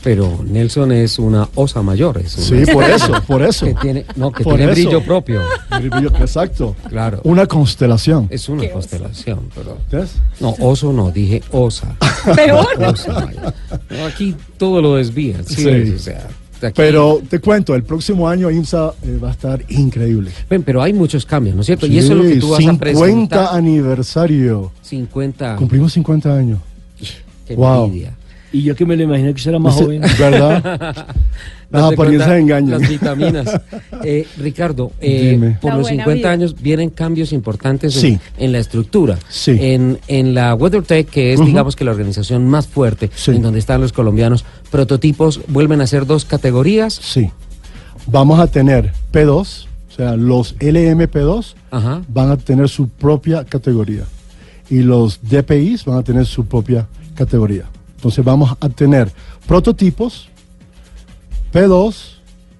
Pero 0.02 0.40
Nelson 0.44 0.90
es 0.92 1.18
una 1.18 1.48
osa 1.54 1.80
mayor. 1.82 2.18
Es 2.18 2.36
una- 2.50 2.64
Sí, 2.66 2.72
por 2.72 2.84
eso, 2.84 3.12
por 3.26 3.42
eso. 3.42 3.66
que 3.66 3.74
tiene, 3.74 4.04
no, 4.16 4.32
que 4.32 4.42
Por 4.42 4.56
tiene 4.56 4.72
eso. 4.72 4.82
brillo 4.82 5.04
propio. 5.04 5.42
Brillo- 5.70 6.12
Exacto. 6.20 6.74
Claro. 6.88 7.20
Una 7.24 7.46
constelación. 7.46 8.26
Es 8.30 8.48
una 8.48 8.68
constelación, 8.70 9.48
pero. 9.54 9.78
¿Ves? 9.90 10.14
No, 10.40 10.56
oso 10.58 10.92
no, 10.92 11.10
dije 11.12 11.40
osa. 11.52 11.94
Peor. 12.36 12.66
Osa 12.84 13.12
mayor. 13.26 13.54
No, 13.90 14.06
aquí 14.06 14.34
todo 14.56 14.82
lo 14.82 14.96
desvía. 14.96 15.36
Sí, 15.46 15.54
Sí. 15.62 15.68
o 15.94 15.98
sea, 15.98 16.28
aquí- 16.60 16.72
Pero 16.74 17.20
te 17.30 17.38
cuento, 17.38 17.74
el 17.76 17.84
próximo 17.84 18.28
año 18.28 18.50
IMSA 18.50 18.94
eh, 19.04 19.18
va 19.22 19.28
a 19.28 19.32
estar 19.32 19.64
increíble. 19.68 20.32
Ven, 20.50 20.64
pero 20.64 20.82
hay 20.82 20.92
muchos 20.92 21.24
cambios, 21.24 21.54
¿no 21.54 21.60
es 21.60 21.66
cierto? 21.66 21.86
y 21.86 21.96
eso 21.98 22.12
es 22.12 22.18
lo 22.18 22.24
que 22.24 22.34
Sí, 22.34 22.40
tú 22.40 22.48
vas 22.50 22.58
a 22.58 22.62
50 22.62 22.80
presentar. 22.84 23.48
aniversario. 23.52 24.72
50. 24.82 25.56
Cumplimos 25.56 25.92
50 25.92 26.36
años. 26.36 26.58
Qué 27.46 27.54
Wow. 27.56 27.84
envidia. 27.86 28.16
Y 28.52 28.62
yo 28.62 28.76
que 28.76 28.84
me 28.84 28.96
lo 28.96 29.02
imaginé 29.04 29.32
que 29.34 29.40
será 29.40 29.58
más 29.58 29.74
joven. 29.74 30.02
¿Verdad? 30.18 31.06
Apariencias 31.72 31.96
cuenta, 32.28 32.38
engañan. 32.38 32.80
Las 32.80 32.88
vitaminas. 32.90 33.60
Eh, 34.04 34.26
Ricardo, 34.36 34.92
eh, 35.00 35.56
por 35.60 35.70
La 35.70 35.76
los 35.78 35.86
buena 35.88 36.04
50 36.04 36.14
vida. 36.14 36.30
años 36.30 36.54
vienen 36.60 36.90
cambios 36.90 37.32
importantes 37.32 37.94
en, 37.96 38.00
Sí. 38.02 38.18
en 38.36 38.52
la 38.52 38.58
estructura. 38.58 39.18
Sí. 39.30 39.56
En, 39.58 39.98
en 40.06 40.34
la 40.34 40.54
WeatherTech, 40.54 41.08
que 41.08 41.32
es, 41.32 41.42
digamos 41.42 41.74
que 41.74 41.84
la 41.84 41.92
organización 41.92 42.46
más 42.46 42.66
fuerte, 42.66 43.10
Sí. 43.14 43.30
en 43.30 43.40
donde 43.42 43.58
están 43.58 43.80
los 43.80 43.92
colombianos, 43.94 44.44
prototipos 44.70 45.40
vuelven 45.48 45.80
a 45.80 45.86
ser 45.86 46.04
dos 46.04 46.26
categorías. 46.26 46.92
Sí. 46.94 47.30
Vamos 48.06 48.38
a 48.38 48.48
tener 48.48 48.92
P2, 49.12 49.66
o 49.90 49.94
sea, 49.96 50.16
los 50.16 50.56
LMP2 50.58 51.54
Ajá. 51.70 52.02
van 52.08 52.30
a 52.32 52.36
tener 52.36 52.68
su 52.68 52.88
propia 52.88 53.44
categoría. 53.44 54.02
Y 54.68 54.80
los 54.82 55.20
DPIs 55.22 55.86
van 55.86 55.98
a 55.98 56.02
tener 56.02 56.26
su 56.26 56.44
propia 56.44 56.86
categoría. 57.14 57.64
Entonces 58.02 58.24
vamos 58.24 58.50
a 58.58 58.68
tener 58.68 59.12
prototipos, 59.46 60.28
P2 61.54 61.94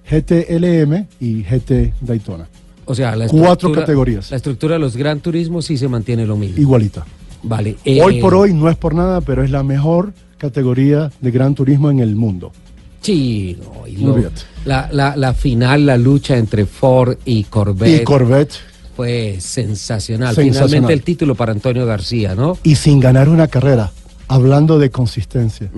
GT-LM 0.09 1.05
y 1.19 1.43
GT 1.43 1.93
Daytona. 1.99 2.47
O 2.85 2.95
sea, 2.95 3.13
la 3.17 3.27
Cuatro 3.27 3.73
categorías. 3.73 4.31
La 4.31 4.37
estructura 4.37 4.75
de 4.75 4.79
los 4.79 4.95
Gran 4.95 5.19
Turismos 5.19 5.65
sí 5.65 5.75
se 5.77 5.89
mantiene 5.89 6.25
lo 6.25 6.37
mismo. 6.37 6.57
Igualita. 6.61 7.05
Vale. 7.43 7.75
Hoy 8.01 8.19
eh, 8.19 8.21
por 8.21 8.35
hoy 8.35 8.53
no 8.53 8.69
es 8.69 8.77
por 8.77 8.95
nada, 8.95 9.19
pero 9.19 9.43
es 9.43 9.51
la 9.51 9.63
mejor 9.63 10.13
categoría 10.37 11.11
de 11.19 11.31
gran 11.31 11.55
turismo 11.55 11.91
en 11.91 11.99
el 11.99 12.15
mundo. 12.15 12.53
Sí, 13.01 13.57
no, 13.61 13.85
y 13.85 13.97
lo- 13.97 14.17
la, 14.63 14.87
la, 14.93 15.17
la 15.17 15.33
final, 15.33 15.85
la 15.85 15.97
lucha 15.97 16.37
entre 16.37 16.65
Ford 16.65 17.17
y 17.25 17.43
Corvette 17.43 18.01
Y 18.01 18.03
Corvette, 18.05 18.53
fue 18.95 19.35
sensacional. 19.41 20.33
Sensacional. 20.35 20.69
Finalmente 20.69 20.93
el 20.93 21.03
título 21.03 21.35
para 21.35 21.51
Antonio 21.51 21.85
García, 21.85 22.33
¿no? 22.33 22.57
y 22.63 22.75
sin 22.75 23.01
ganar 23.01 23.27
una 23.27 23.47
carrera, 23.49 23.91
hablando 24.33 24.79
de 24.79 24.89
consistencia. 24.89 25.69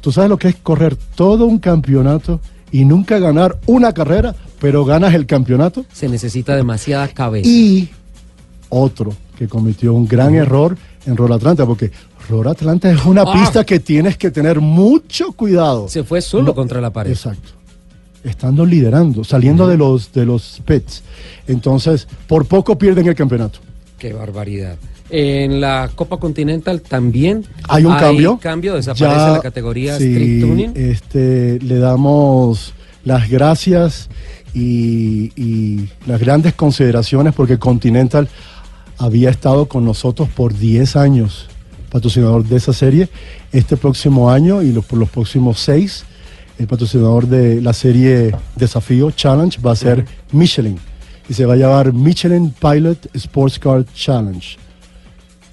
Tú 0.00 0.12
sabes 0.12 0.30
lo 0.30 0.36
que 0.38 0.48
es 0.48 0.56
correr 0.56 0.96
todo 1.14 1.46
un 1.46 1.58
campeonato 1.58 2.40
y 2.70 2.84
nunca 2.84 3.18
ganar 3.18 3.58
una 3.66 3.92
carrera, 3.92 4.34
pero 4.60 4.84
ganas 4.84 5.14
el 5.14 5.26
campeonato. 5.26 5.84
Se 5.92 6.08
necesita 6.08 6.54
demasiada 6.54 7.08
cabeza. 7.08 7.48
Y 7.48 7.88
otro 8.68 9.14
que 9.38 9.48
cometió 9.48 9.94
un 9.94 10.06
gran 10.06 10.34
error 10.34 10.76
en 11.06 11.16
Roll 11.16 11.32
Atlanta, 11.32 11.64
porque 11.66 11.90
Roll 12.28 12.48
Atlanta 12.48 12.90
es 12.90 13.04
una 13.04 13.22
Ah. 13.22 13.32
pista 13.32 13.64
que 13.64 13.80
tienes 13.80 14.16
que 14.16 14.30
tener 14.30 14.60
mucho 14.60 15.32
cuidado. 15.32 15.88
Se 15.88 16.04
fue 16.04 16.20
solo 16.20 16.54
contra 16.54 16.80
la 16.80 16.90
pared. 16.92 17.10
Exacto. 17.12 17.50
Estando 18.24 18.66
liderando, 18.66 19.22
saliendo 19.24 19.68
de 19.68 19.76
los 19.76 20.12
de 20.12 20.26
los 20.26 20.60
pits. 20.66 21.02
Entonces, 21.46 22.08
por 22.26 22.44
poco 22.46 22.76
pierden 22.76 23.06
el 23.06 23.14
campeonato. 23.14 23.60
Qué 23.98 24.12
barbaridad. 24.12 24.76
En 25.08 25.60
la 25.60 25.88
Copa 25.94 26.16
Continental 26.16 26.80
también 26.80 27.44
Hay 27.68 27.84
un 27.84 27.94
cambio. 27.94 28.38
cambio, 28.38 28.74
desaparece 28.74 29.16
Ya, 29.16 29.30
la 29.32 29.40
categoría 29.40 29.96
sí, 29.98 30.04
Street 30.04 30.40
Tuning. 30.40 30.72
Este, 30.74 31.58
le 31.60 31.78
damos 31.78 32.74
las 33.04 33.30
gracias 33.30 34.08
y, 34.52 35.32
y 35.36 35.88
las 36.06 36.18
grandes 36.20 36.54
consideraciones 36.54 37.34
porque 37.34 37.58
Continental 37.58 38.28
había 38.98 39.30
estado 39.30 39.66
con 39.66 39.84
nosotros 39.84 40.28
por 40.28 40.54
10 40.56 40.96
años, 40.96 41.46
patrocinador 41.90 42.44
de 42.44 42.56
esa 42.56 42.72
serie. 42.72 43.08
Este 43.52 43.76
próximo 43.76 44.30
año 44.30 44.62
y 44.62 44.72
los, 44.72 44.84
por 44.84 44.98
los 44.98 45.08
próximos 45.10 45.60
6, 45.60 46.04
el 46.58 46.66
patrocinador 46.66 47.26
de 47.26 47.60
la 47.60 47.72
serie 47.72 48.34
Desafío 48.56 49.10
Challenge 49.10 49.60
va 49.60 49.72
a 49.72 49.76
ser 49.76 50.04
Michelin 50.32 50.78
y 51.28 51.34
se 51.34 51.44
va 51.44 51.54
a 51.54 51.56
llamar 51.56 51.92
Michelin 51.92 52.50
Pilot 52.50 53.14
Sports 53.14 53.58
Car 53.58 53.84
Challenge. 53.94 54.56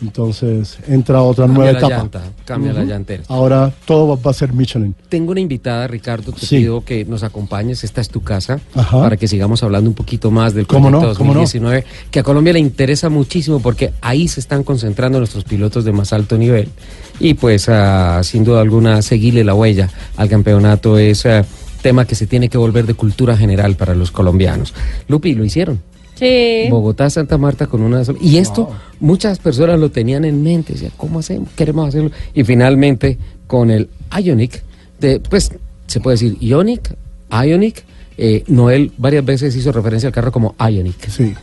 Entonces 0.04 0.78
entra 0.88 1.22
otra 1.22 1.46
Cambia 1.46 1.58
nueva 1.64 1.72
la 1.72 1.78
etapa. 1.80 1.96
llanta, 1.98 2.22
cambia 2.46 2.74
la 2.74 2.84
llantera. 2.84 3.24
Ahora 3.30 3.74
todo 3.86 4.20
va- 4.22 4.32
a 4.32 4.34
ser 4.34 4.52
Michelin. 4.54 4.94
Tengo 5.10 5.32
una 5.32 5.40
invitada, 5.40 5.88
Ricardo, 5.88 6.32
te 6.34 6.46
Sí. 6.46 6.58
pido 6.58 6.84
que 6.84 7.06
nos 7.06 7.24
acompañes, 7.24 7.84
esta 7.84 8.02
es 8.02 8.10
tu 8.10 8.22
casa, 8.22 8.60
Ajá. 8.76 9.00
para 9.02 9.18
que 9.18 9.28
sigamos 9.28 9.64
hablando 9.64 9.90
un 9.90 9.96
poquito 9.96 10.30
más 10.30 10.54
del 10.54 10.68
¿Cómo 10.68 10.90
no? 10.92 11.00
¿Cómo 11.16 11.34
no? 11.34 11.40
2019, 11.40 11.86
que 12.12 12.20
a 12.20 12.24
Colombia 12.24 12.54
le 12.54 12.60
interesa 12.60 13.10
muchísimo 13.10 13.60
porque 13.62 13.94
ahí 14.02 14.28
se 14.28 14.40
están 14.40 14.64
concentrando 14.64 15.20
nuestros 15.20 15.44
pilotos 15.46 15.86
de 15.86 15.92
más 15.94 16.12
alto 16.14 16.38
nivel. 16.38 16.68
Y 17.20 17.36
pues, 17.36 17.70
ah, 17.70 18.22
sin 18.24 18.44
duda 18.44 18.60
alguna, 18.62 19.02
seguirle 19.02 19.44
la 19.44 19.54
huella 19.56 19.90
al 20.18 20.28
campeonato 20.30 20.98
es 20.98 21.26
ah, 21.26 21.46
tema 21.82 22.06
que 22.06 22.16
se 22.16 22.28
tiene 22.28 22.50
que 22.50 22.58
volver 22.58 22.86
de 22.86 22.94
cultura 22.94 23.38
general 23.38 23.76
para 23.76 23.94
los 23.96 24.10
colombianos. 24.12 24.74
Lupi, 25.08 25.34
lo 25.36 25.44
hicieron. 25.46 25.82
Sí. 26.16 26.66
Bogotá, 26.70 27.10
Santa 27.10 27.38
Marta 27.38 27.68
con 27.68 27.82
una 27.82 28.04
sola- 28.06 28.20
Y 28.22 28.38
esto 28.38 28.70
muchas 29.00 29.40
personas 29.40 29.80
lo 29.80 29.90
tenían 29.90 30.26
en 30.26 30.44
mente, 30.44 30.74
decían, 30.74 30.92
¿cómo 30.98 31.20
hacemos? 31.20 31.50
Queremos 31.56 31.88
hacerlo. 31.90 32.12
Y 32.34 32.44
finalmente 32.44 33.18
con 33.48 33.72
el 33.72 33.90
Ionic, 34.22 34.62
de, 35.00 35.20
pues 35.20 35.52
se 35.88 36.00
puede 36.00 36.16
decir 36.16 36.38
Ionic, 36.40 36.96
Ionic, 37.32 37.84
eh, 38.18 38.44
Noel 38.48 38.92
varias 38.98 39.26
veces 39.26 39.56
hizo 39.56 39.72
referencia 39.72 40.08
al 40.08 40.14
carro 40.14 40.32
como 40.32 40.56
Ionic. 40.60 41.10
Sí. 41.10 41.34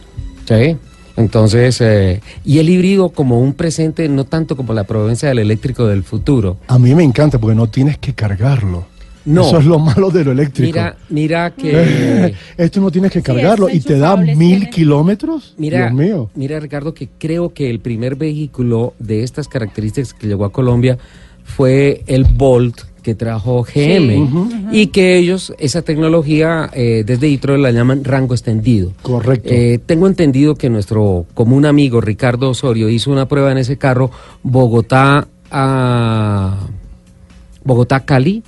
¿sí? 0.47 0.77
Entonces, 1.17 1.81
eh, 1.81 2.21
y 2.45 2.59
el 2.61 2.69
híbrido 2.71 3.11
como 3.11 3.41
un 3.41 3.53
presente, 3.55 4.09
no 4.09 4.25
tanto 4.25 4.57
como 4.57 4.73
la 4.73 4.85
proveniencia 4.85 5.29
del 5.29 5.41
eléctrico 5.41 5.87
del 5.87 6.03
futuro. 6.05 6.57
A 6.69 6.79
mí 6.79 6.95
me 6.95 7.03
encanta 7.05 7.39
porque 7.39 7.55
no 7.57 7.67
tienes 7.69 7.99
que 7.99 8.15
cargarlo. 8.15 8.87
No. 9.25 9.47
Eso 9.47 9.59
es 9.59 9.67
lo 9.67 9.79
malo 9.79 10.11
de 10.11 10.25
lo 10.25 10.33
eléctrico. 10.33 10.67
Mira, 10.67 10.97
mira 11.09 11.51
que... 11.51 12.35
Esto 12.57 12.81
no 12.81 12.91
tienes 12.91 13.13
que 13.13 13.23
cargarlo 13.23 13.69
y 13.69 13.81
te 13.81 13.99
da 13.99 14.17
mil 14.17 14.71
kilómetros. 14.71 15.55
Mira, 15.59 15.81
Dios 15.81 15.93
mío. 15.93 16.31
mira 16.35 16.59
Ricardo, 16.59 16.95
que 16.95 17.09
creo 17.19 17.53
que 17.53 17.71
el 17.71 17.81
primer 17.81 18.17
vehículo 18.17 18.95
de 18.99 19.23
estas 19.23 19.49
características 19.49 20.15
que 20.15 20.27
llegó 20.27 20.45
a 20.45 20.53
Colombia 20.53 20.99
fue 21.45 22.03
el 22.07 22.25
Bolt 22.25 22.83
que 23.03 23.15
trajo 23.15 23.65
GM 23.65 24.71
y 24.73 24.89
que 24.89 25.17
ellos 25.17 25.55
esa 25.59 25.83
tecnología 25.83 26.71
eh, 26.73 27.03
desde 27.07 27.29
Detroit 27.29 27.61
la 27.61 27.71
llaman 27.71 28.05
rango 28.05 28.35
extendido. 28.35 28.93
Correcto. 29.03 29.49
Eh, 29.53 29.81
tengo 29.85 30.07
entendido 30.07 30.55
que 30.55 30.69
nuestro 30.71 31.27
común 31.35 31.65
amigo 31.65 32.01
Ricardo 32.01 32.51
Osorio 32.51 32.89
hizo 32.89 33.11
una 33.11 33.27
prueba 33.27 33.53
en 33.53 33.59
ese 33.59 33.79
carro 33.79 34.11
Bogotá 34.43 35.27
a 35.51 36.59
Bogotá 37.65 38.01
Cali, 38.01 38.43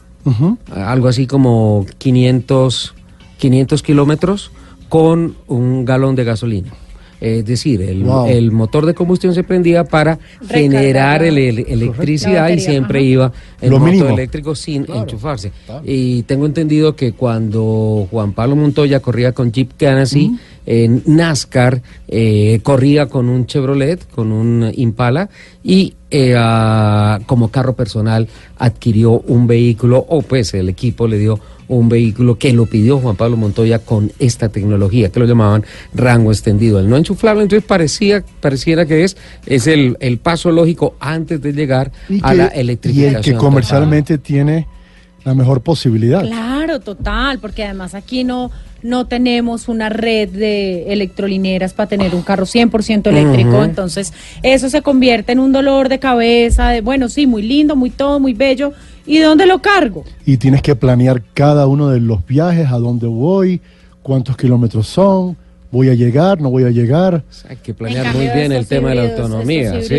Algo 0.75 1.09
así 1.09 1.27
como 1.27 1.85
500, 1.99 2.95
500 3.39 3.83
kilómetros 3.83 4.51
con 4.89 5.37
un 5.49 5.85
galón 5.85 6.15
de 6.15 6.25
gasolina. 6.25 6.73
Es 7.21 7.45
decir, 7.47 7.81
el, 7.83 8.03
Wow. 8.03 8.27
el 8.27 8.51
motor 8.51 8.85
de 8.85 8.95
combustión 8.95 9.33
se 9.33 9.45
prendía 9.45 9.85
para 9.85 10.19
Recargar 10.41 10.59
generar 10.59 11.23
el, 11.23 11.39
electricidad 11.39 12.49
y 12.49 12.59
siempre 12.59 12.99
ajá. 12.99 13.07
iba 13.07 13.33
el 13.61 13.71
Lo 13.71 13.79
motor 13.79 13.93
mínimo. 13.95 14.11
eléctrico 14.11 14.57
sin 14.57 14.83
Claro, 14.83 15.03
enchufarse. 15.03 15.53
claro. 15.67 15.83
Y 15.87 16.25
tengo 16.25 16.47
entendido 16.47 16.97
que 16.97 17.13
cuando 17.13 18.09
Juan 18.11 18.33
Pablo 18.33 18.57
Montoya 18.57 18.99
corría 18.99 19.31
con 19.31 19.53
Jeep 19.53 19.71
Ganassi, 19.79 20.37
en 20.67 21.03
NASCAR 21.07 21.81
eh, 22.09 22.59
corría 22.65 23.07
con 23.07 23.29
un 23.29 23.47
Chevrolet, 23.47 24.05
con 24.11 24.33
un 24.33 24.73
Impala, 24.75 25.31
y 25.63 25.95
eh, 26.13 26.35
ah, 26.37 27.19
como 27.27 27.51
carro 27.51 27.75
personal 27.75 28.29
adquirió 28.59 29.13
un 29.27 29.47
vehículo, 29.47 30.05
o 30.09 30.23
pues 30.23 30.53
el 30.55 30.69
equipo 30.69 31.09
le 31.09 31.19
dio 31.19 31.41
un 31.69 31.89
vehículo 31.89 32.37
que 32.37 32.53
lo 32.53 32.67
pidió 32.67 32.99
Juan 32.99 33.17
Pablo 33.17 33.37
Montoya 33.39 33.79
con 33.79 34.13
esta 34.19 34.51
tecnología, 34.51 35.09
que 35.09 35.19
lo 35.21 35.27
llamaban 35.27 35.65
rango 35.95 36.31
extendido. 36.31 36.79
El 36.79 36.91
no 36.91 36.99
enchuflable, 36.99 37.43
entonces 37.45 37.67
parecía, 37.67 38.23
pareciera 38.41 38.85
que 38.85 39.05
es, 39.05 39.17
es 39.47 39.67
el, 39.67 39.97
el 40.01 40.19
paso 40.19 40.51
lógico 40.53 40.97
antes 41.01 41.41
de 41.41 41.53
llegar 41.55 41.91
Y, 42.11 42.21
a 42.23 42.31
que- 42.31 42.37
la 42.37 42.53
y 42.55 42.61
electrificación. 42.61 43.17
el 43.17 43.23
que 43.25 43.35
comercialmente 43.35 44.19
tiene 44.19 44.67
la 45.25 45.35
mejor 45.35 45.63
posibilidad. 45.63 46.23
Claro, 46.23 46.81
total, 46.81 47.39
porque 47.39 47.65
además 47.65 47.95
aquí 47.95 48.25
no, 48.25 48.51
no 48.83 49.07
tenemos 49.07 49.69
una 49.69 49.89
red 49.89 50.29
de 50.29 50.93
electrolineras 50.93 51.73
para 51.73 51.89
tener 51.89 52.15
un 52.15 52.23
carro 52.23 52.45
100% 52.45 53.07
eléctrico, 53.07 53.63
entonces 53.65 54.13
eso 54.43 54.69
se 54.69 54.83
convierte 54.83 55.33
en 55.33 55.39
un 55.39 55.53
dolor 55.53 55.89
de 55.89 55.99
cabeza, 55.99 56.69
de 56.71 56.81
bueno, 56.81 57.09
sí, 57.09 57.27
muy 57.27 57.43
lindo, 57.43 57.77
muy 57.77 57.91
todo, 57.91 58.19
muy 58.19 58.35
bello, 58.35 58.73
¿y 59.07 59.19
dónde 59.19 59.47
lo 59.47 59.61
cargo? 59.61 60.05
Y 60.27 60.37
tienes 60.37 60.63
que 60.63 60.75
planear 60.75 61.23
cada 61.35 61.67
uno 61.67 61.89
de 61.89 62.01
los 62.01 62.27
viajes, 62.27 62.69
a 62.69 62.79
dónde 62.79 63.07
voy, 63.07 63.61
cuántos 64.03 64.37
kilómetros 64.37 64.89
son, 64.89 65.37
voy 65.73 65.89
a 65.89 65.95
llegar, 65.95 66.41
no 66.41 66.51
voy 66.51 66.63
a 66.65 66.71
llegar. 66.71 67.25
Hay 67.49 67.57
que 67.57 67.75
planear 67.75 68.05
cambio, 68.05 68.23
muy 68.31 68.39
bien 68.39 68.53
el 68.53 68.67
tema 68.67 68.91
de 68.91 68.95
la 68.95 69.03
autonomía. 69.05 69.83
¿sí? 69.83 69.95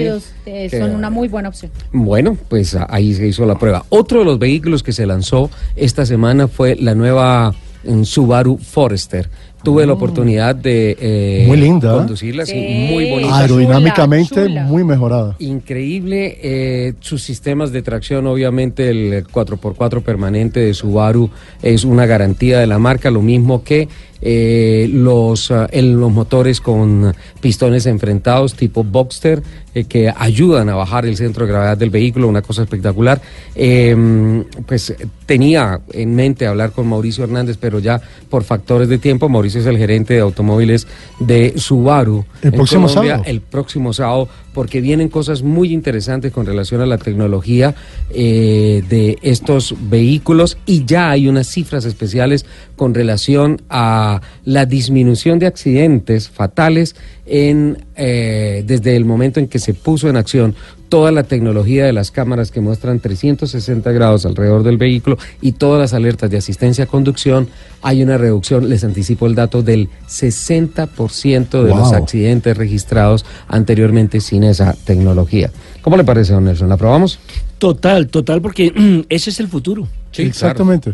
eh, 0.46 0.68
Que- 0.72 0.80
son 0.80 0.96
una 0.96 1.10
muy 1.10 1.27
buena 1.27 1.50
opción. 1.50 1.70
Bueno, 1.92 2.38
pues 2.48 2.77
ahí 2.88 3.13
se 3.13 3.27
hizo 3.27 3.46
la 3.46 3.58
prueba. 3.60 3.84
Otro 3.89 4.20
de 4.20 4.25
los 4.25 4.39
vehículos 4.39 4.82
que 4.84 4.94
se 4.94 5.06
lanzó 5.06 5.50
esta 5.75 6.06
semana 6.06 6.48
fue 6.48 6.75
la 6.77 6.96
nueva 6.96 7.53
mm, 7.84 8.03
Subaru 8.03 8.58
Forester. 8.60 9.30
Tuve 9.63 9.86
la 9.88 9.94
oportunidad 9.94 10.56
de 10.56 10.98
eh, 11.00 11.46
Muy 11.48 11.56
linda. 11.56 11.94
conducirla, 11.96 12.46
sí, 12.46 12.51
Sí. 12.51 12.88
muy 12.92 13.10
bonita. 13.10 13.38
Aerodinámicamente 13.39 14.36
Chula, 14.36 14.48
chula. 14.48 14.63
muy 14.65 14.84
mejorada. 14.84 15.36
Increíble 15.39 16.38
eh, 16.44 16.94
sus 17.00 17.24
sistemas 17.24 17.72
de 17.72 17.82
tracción, 17.82 18.27
obviamente 18.27 18.89
el 18.89 19.25
4x4 19.25 20.01
permanente 20.03 20.60
de 20.60 20.74
Subaru 20.74 21.30
es 21.62 21.86
una 21.86 22.06
garantía 22.06 22.60
de 22.60 22.68
la 22.68 22.77
marca, 22.77 23.10
lo 23.10 23.22
mismo 23.22 23.63
que 23.63 23.88
eh, 24.25 24.88
los, 24.92 25.51
el- 25.72 25.94
los 26.00 26.12
motores 26.12 26.62
con 26.62 27.13
pistones 27.42 27.86
enfrentados 27.86 28.53
tipo 28.56 28.84
Boxster 28.84 29.44
eh, 29.75 29.84
que 29.84 30.12
ayudan 30.15 30.70
a 30.70 30.75
bajar 30.75 31.06
el 31.06 31.18
centro 31.18 31.46
de 31.46 31.51
gravedad 31.51 31.77
del 31.77 31.89
vehículo, 31.89 32.27
una 32.30 32.42
cosa 32.42 32.62
espectacular. 32.63 33.22
Eh, 33.56 34.44
pues 34.65 34.94
tenía 35.25 35.80
en 35.92 36.15
mente 36.15 36.48
hablar 36.48 36.72
con 36.72 36.88
Mauricio 36.88 37.24
Hernández, 37.24 37.58
pero 37.60 37.80
ya 37.80 38.01
por 38.30 38.44
factores 38.44 38.88
de 38.88 38.98
tiempo, 38.98 39.27
Mauricio 39.30 39.60
es 39.62 39.65
el 39.68 39.77
gerente 39.77 40.13
de 40.13 40.20
automóviles 40.22 40.88
de 41.20 41.53
Subaru. 41.58 42.24
El 42.42 42.53
próximo 42.53 42.88
Colombia, 42.88 43.13
sábado. 43.15 43.30
el 43.30 43.42
próximo 43.42 43.94
sábado, 43.94 44.30
porque 44.53 44.80
vienen 44.82 45.10
cosas 45.10 45.42
muy 45.44 45.74
interesantes 45.74 46.32
con 46.32 46.46
relación 46.46 46.82
a 46.82 46.86
la 46.86 46.98
tecnología 46.98 47.74
eh, 48.12 48.84
de 48.88 49.18
estos 49.22 49.75
vehículos 49.89 50.58
y 50.65 50.86
ya 50.86 51.10
hay 51.10 51.27
unas 51.27 51.48
cifras 51.48 51.86
especiales 51.86 52.46
con 52.75 52.94
relación 52.94 53.62
a 53.70 54.12
la, 54.13 54.22
la 54.46 54.65
disminución 54.65 55.39
de 55.39 55.48
accidentes 55.48 56.29
fatales 56.29 56.96
en, 57.25 57.77
eh, 57.96 58.63
desde 58.65 58.96
el 58.96 59.05
momento 59.05 59.39
en 59.39 59.48
que 59.48 59.60
se 59.60 59.74
puso 59.74 60.10
en 60.10 60.17
acción 60.17 60.55
toda 60.93 61.12
la 61.12 61.24
tecnología 61.24 61.86
de 61.86 61.91
las 61.93 62.12
cámaras 62.12 62.51
que 62.51 62.62
muestran 62.62 63.00
360 63.00 63.91
grados 63.93 64.27
alrededor 64.27 64.62
del 64.62 64.77
vehículo 64.77 65.17
y 65.41 65.53
todas 65.53 65.79
las 65.79 65.93
alertas 65.93 66.29
de 66.29 66.38
asistencia 66.38 66.84
a 66.84 66.88
conducción, 66.88 67.48
hay 67.82 68.03
una 68.03 68.20
reducción, 68.20 68.70
les 68.70 68.84
anticipo 68.84 69.25
el 69.25 69.34
dato, 69.34 69.63
del 69.63 69.89
60% 70.08 71.63
de 71.63 71.70
los 71.70 71.93
accidentes 71.93 72.55
registrados 72.55 73.25
anteriormente 73.48 74.22
sin 74.22 74.43
esa 74.43 74.75
tecnología. 74.86 75.50
¿Cómo 75.82 75.98
le 75.98 76.03
parece, 76.03 76.34
don 76.34 76.43
Nelson? 76.43 76.70
¿La 76.70 76.77
probamos? 76.77 77.20
Total, 77.58 78.08
total, 78.08 78.41
porque 78.43 79.05
ese 79.10 79.32
es 79.32 79.39
el 79.39 79.48
futuro. 79.48 79.88
Exactamente. 80.15 80.93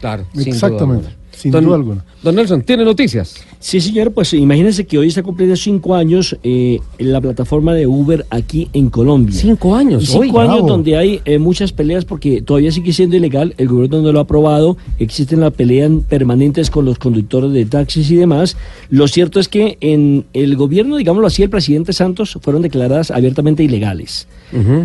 Claro, 0.00 0.26
sin 0.34 0.48
Exactamente. 0.48 1.08
Sin 1.36 1.50
Don- 1.52 1.64
duda 1.64 1.76
alguna. 1.76 2.04
Don 2.22 2.34
Nelson, 2.34 2.62
¿tiene 2.62 2.82
noticias? 2.84 3.34
Sí, 3.60 3.80
señor, 3.80 4.12
pues 4.12 4.32
imagínense 4.32 4.86
que 4.86 4.96
hoy 4.98 5.08
está 5.08 5.22
cumpliendo 5.22 5.54
cinco 5.54 5.94
años 5.94 6.36
eh, 6.42 6.80
la 6.98 7.20
plataforma 7.20 7.74
de 7.74 7.86
Uber 7.86 8.24
aquí 8.30 8.68
en 8.72 8.88
Colombia. 8.88 9.34
Cinco 9.38 9.76
años, 9.76 10.04
Y 10.04 10.06
cinco 10.06 10.20
hoy. 10.38 10.44
años 10.44 10.54
bravo. 10.54 10.66
donde 10.68 10.96
hay 10.96 11.20
eh, 11.26 11.38
muchas 11.38 11.72
peleas 11.72 12.04
porque 12.06 12.40
todavía 12.42 12.72
sigue 12.72 12.92
siendo 12.92 13.16
ilegal, 13.16 13.54
el 13.58 13.68
gobierno 13.68 14.00
no 14.02 14.12
lo 14.12 14.18
ha 14.18 14.22
aprobado, 14.22 14.76
existen 14.98 15.40
las 15.40 15.52
peleas 15.52 15.90
permanentes 16.08 16.70
con 16.70 16.84
los 16.86 16.98
conductores 16.98 17.52
de 17.52 17.66
taxis 17.66 18.10
y 18.10 18.16
demás. 18.16 18.56
Lo 18.88 19.06
cierto 19.06 19.38
es 19.38 19.48
que 19.48 19.76
en 19.82 20.24
el 20.32 20.56
gobierno, 20.56 20.96
digámoslo 20.96 21.26
así, 21.26 21.42
el 21.42 21.50
presidente 21.50 21.92
Santos 21.92 22.38
fueron 22.40 22.62
declaradas 22.62 23.10
abiertamente 23.10 23.62
ilegales. 23.62 24.26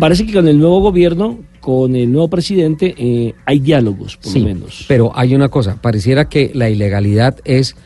Parece 0.00 0.26
que 0.26 0.32
con 0.34 0.48
el 0.48 0.58
nuevo 0.58 0.80
gobierno, 0.80 1.38
con 1.62 1.96
el 1.96 2.10
nuevo 2.12 2.28
presidente, 2.28 2.92
eh, 2.98 3.34
hay 3.46 3.60
diálogos, 3.60 4.16
por 4.18 4.30
Sí, 4.32 4.40
lo 4.40 4.46
menos. 4.46 4.84
pero 4.88 5.12
hay 5.14 5.34
una 5.34 5.48
cosa, 5.48 5.80
pareciera 5.80 6.28
que 6.28 6.50
la 6.54 6.68
ilegalidad 6.68 7.36
es 7.44 7.76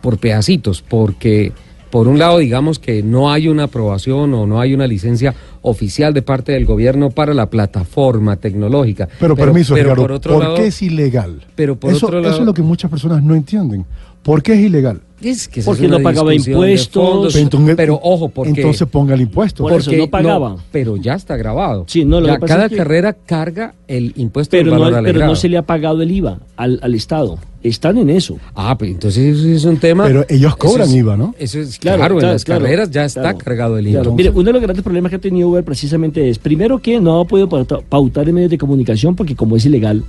por 0.00 0.18
pedacitos, 0.18 0.82
porque 0.82 1.52
por 1.90 2.08
un 2.08 2.18
lado 2.18 2.38
digamos 2.38 2.78
que 2.78 3.02
no 3.02 3.30
hay 3.30 3.48
una 3.48 3.64
aprobación 3.64 4.34
o 4.34 4.46
no 4.46 4.60
hay 4.60 4.74
una 4.74 4.86
licencia 4.86 5.34
oficial 5.62 6.12
de 6.14 6.22
parte 6.22 6.52
del 6.52 6.64
gobierno 6.64 7.10
para 7.10 7.34
la 7.34 7.48
plataforma 7.50 8.36
tecnológica. 8.36 9.08
Pero, 9.20 9.36
permiso, 9.36 9.74
pero 9.74 9.90
Ricardo, 9.90 10.02
por 10.02 10.12
otro 10.12 10.34
¿por 10.34 10.42
lado, 10.42 10.56
qué 10.56 10.66
es 10.66 10.82
ilegal? 10.82 11.44
pero 11.54 11.76
por 11.76 11.92
eso, 11.92 12.06
otro 12.06 12.20
eso 12.20 12.40
es 12.40 12.46
lo 12.46 12.54
que 12.54 12.62
muchas 12.62 12.90
personas 12.90 13.22
no 13.22 13.34
entienden. 13.34 13.84
¿Por 14.22 14.42
qué 14.42 14.54
es 14.54 14.60
ilegal? 14.60 15.02
Es 15.30 15.48
que 15.48 15.62
Porque 15.62 15.88
no 15.88 16.00
pagaba 16.00 16.34
impuestos. 16.34 17.04
fondos, 17.04 17.32
Pero 17.32 17.42
entonces- 17.44 17.76
pero 17.76 18.00
ojo, 18.02 18.28
porque 18.28 18.50
Entonces 18.60 18.88
ponga 18.88 19.14
el 19.14 19.20
impuesto. 19.22 19.62
Por 19.64 19.72
eso 19.72 19.84
porque 19.90 19.98
no 19.98 20.08
pagaba. 20.10 20.56
pero 20.72 20.96
ya 20.96 21.14
está 21.14 21.36
grabado. 21.36 21.84
Sí, 21.88 22.04
no, 22.04 22.20
lo 22.20 22.26
Ya 22.28 22.34
que 22.34 22.40
pasa 22.40 22.54
cada 22.54 22.66
es 22.66 22.70
que- 22.70 22.76
carrera 22.76 23.12
carga 23.12 23.74
el 23.88 24.12
impuesto 24.16 24.50
Pero 24.52 24.70
del 24.70 24.74
no, 24.74 24.80
valor 24.80 24.98
pero 25.00 25.08
agregado. 25.08 25.32
no 25.32 25.36
se 25.36 25.48
le 25.48 25.56
ha 25.58 25.62
pagado 25.62 26.02
el 26.02 26.10
IVA 26.10 26.38
al, 26.56 26.78
al 26.82 26.94
Estado. 26.94 27.38
Están 27.62 27.96
en 27.96 28.10
eso. 28.10 28.36
Ah, 28.54 28.76
pues 28.76 28.90
entonces 28.90 29.38
eso 29.38 29.48
es 29.48 29.64
un 29.64 29.78
tema. 29.78 30.04
Pero 30.06 30.26
ellos 30.28 30.50
eso 30.50 30.58
cobran 30.58 30.88
es- 30.88 30.94
IVA, 30.94 31.16
¿no? 31.16 31.34
Eso 31.38 31.58
es 31.60 31.78
Claro, 31.78 31.98
claro, 31.98 32.20
en 32.20 32.26
las 32.28 32.44
claro, 32.44 32.60
carreras 32.62 32.90
ya 32.90 33.04
está 33.06 33.22
claro. 33.22 33.38
cargado 33.38 33.78
el 33.78 33.86
IVA. 33.88 34.02
Claro. 34.02 34.14
Mire, 34.14 34.30
uno 34.30 34.42
de 34.44 34.52
los 34.52 34.60
grandes 34.62 34.82
problemas 34.84 35.08
que 35.10 35.16
ha 35.16 35.20
tenido 35.20 35.48
Uber 35.48 35.64
precisamente 35.64 36.28
es, 36.28 36.38
primero 36.38 36.78
que 36.80 37.00
no 37.00 37.20
ha 37.20 37.24
podido 37.24 37.48
pauta- 37.48 37.80
pautar 37.88 38.28
en 38.28 38.34
medios 38.34 38.50
de 38.50 38.58
comunicación 38.58 39.16
porque 39.16 39.34
como 39.34 39.56
es 39.56 39.64
ilegal, 39.64 40.04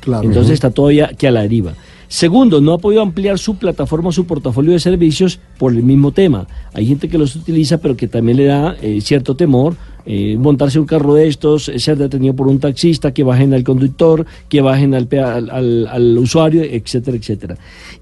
Claro. 0.00 0.22
entonces 0.28 0.52
está 0.54 0.70
todavía 0.70 1.10
que 1.18 1.26
a 1.26 1.32
la 1.32 1.42
deriva. 1.42 1.74
Segundo, 2.10 2.60
no 2.60 2.72
ha 2.72 2.78
podido 2.78 3.02
ampliar 3.02 3.38
su 3.38 3.54
plataforma, 3.54 4.10
su 4.10 4.26
portafolio 4.26 4.72
de 4.72 4.80
servicios 4.80 5.38
por 5.58 5.70
el 5.70 5.84
mismo 5.84 6.10
tema. 6.10 6.44
Hay 6.74 6.84
gente 6.84 7.08
que 7.08 7.16
los 7.16 7.36
utiliza, 7.36 7.78
pero 7.78 7.96
que 7.96 8.08
también 8.08 8.36
le 8.36 8.46
da 8.46 8.74
eh, 8.82 9.00
cierto 9.00 9.36
temor 9.36 9.76
eh, 10.06 10.36
montarse 10.36 10.80
un 10.80 10.86
carro 10.86 11.14
de 11.14 11.28
estos, 11.28 11.68
eh, 11.68 11.78
ser 11.78 11.98
detenido 11.98 12.34
por 12.34 12.48
un 12.48 12.58
taxista, 12.58 13.14
que 13.14 13.22
bajen 13.22 13.54
al 13.54 13.62
conductor, 13.62 14.26
que 14.48 14.60
bajen 14.60 14.92
al, 14.92 16.18
usuario, 16.18 16.64
etcétera, 16.64 17.16
etcétera. 17.16 17.56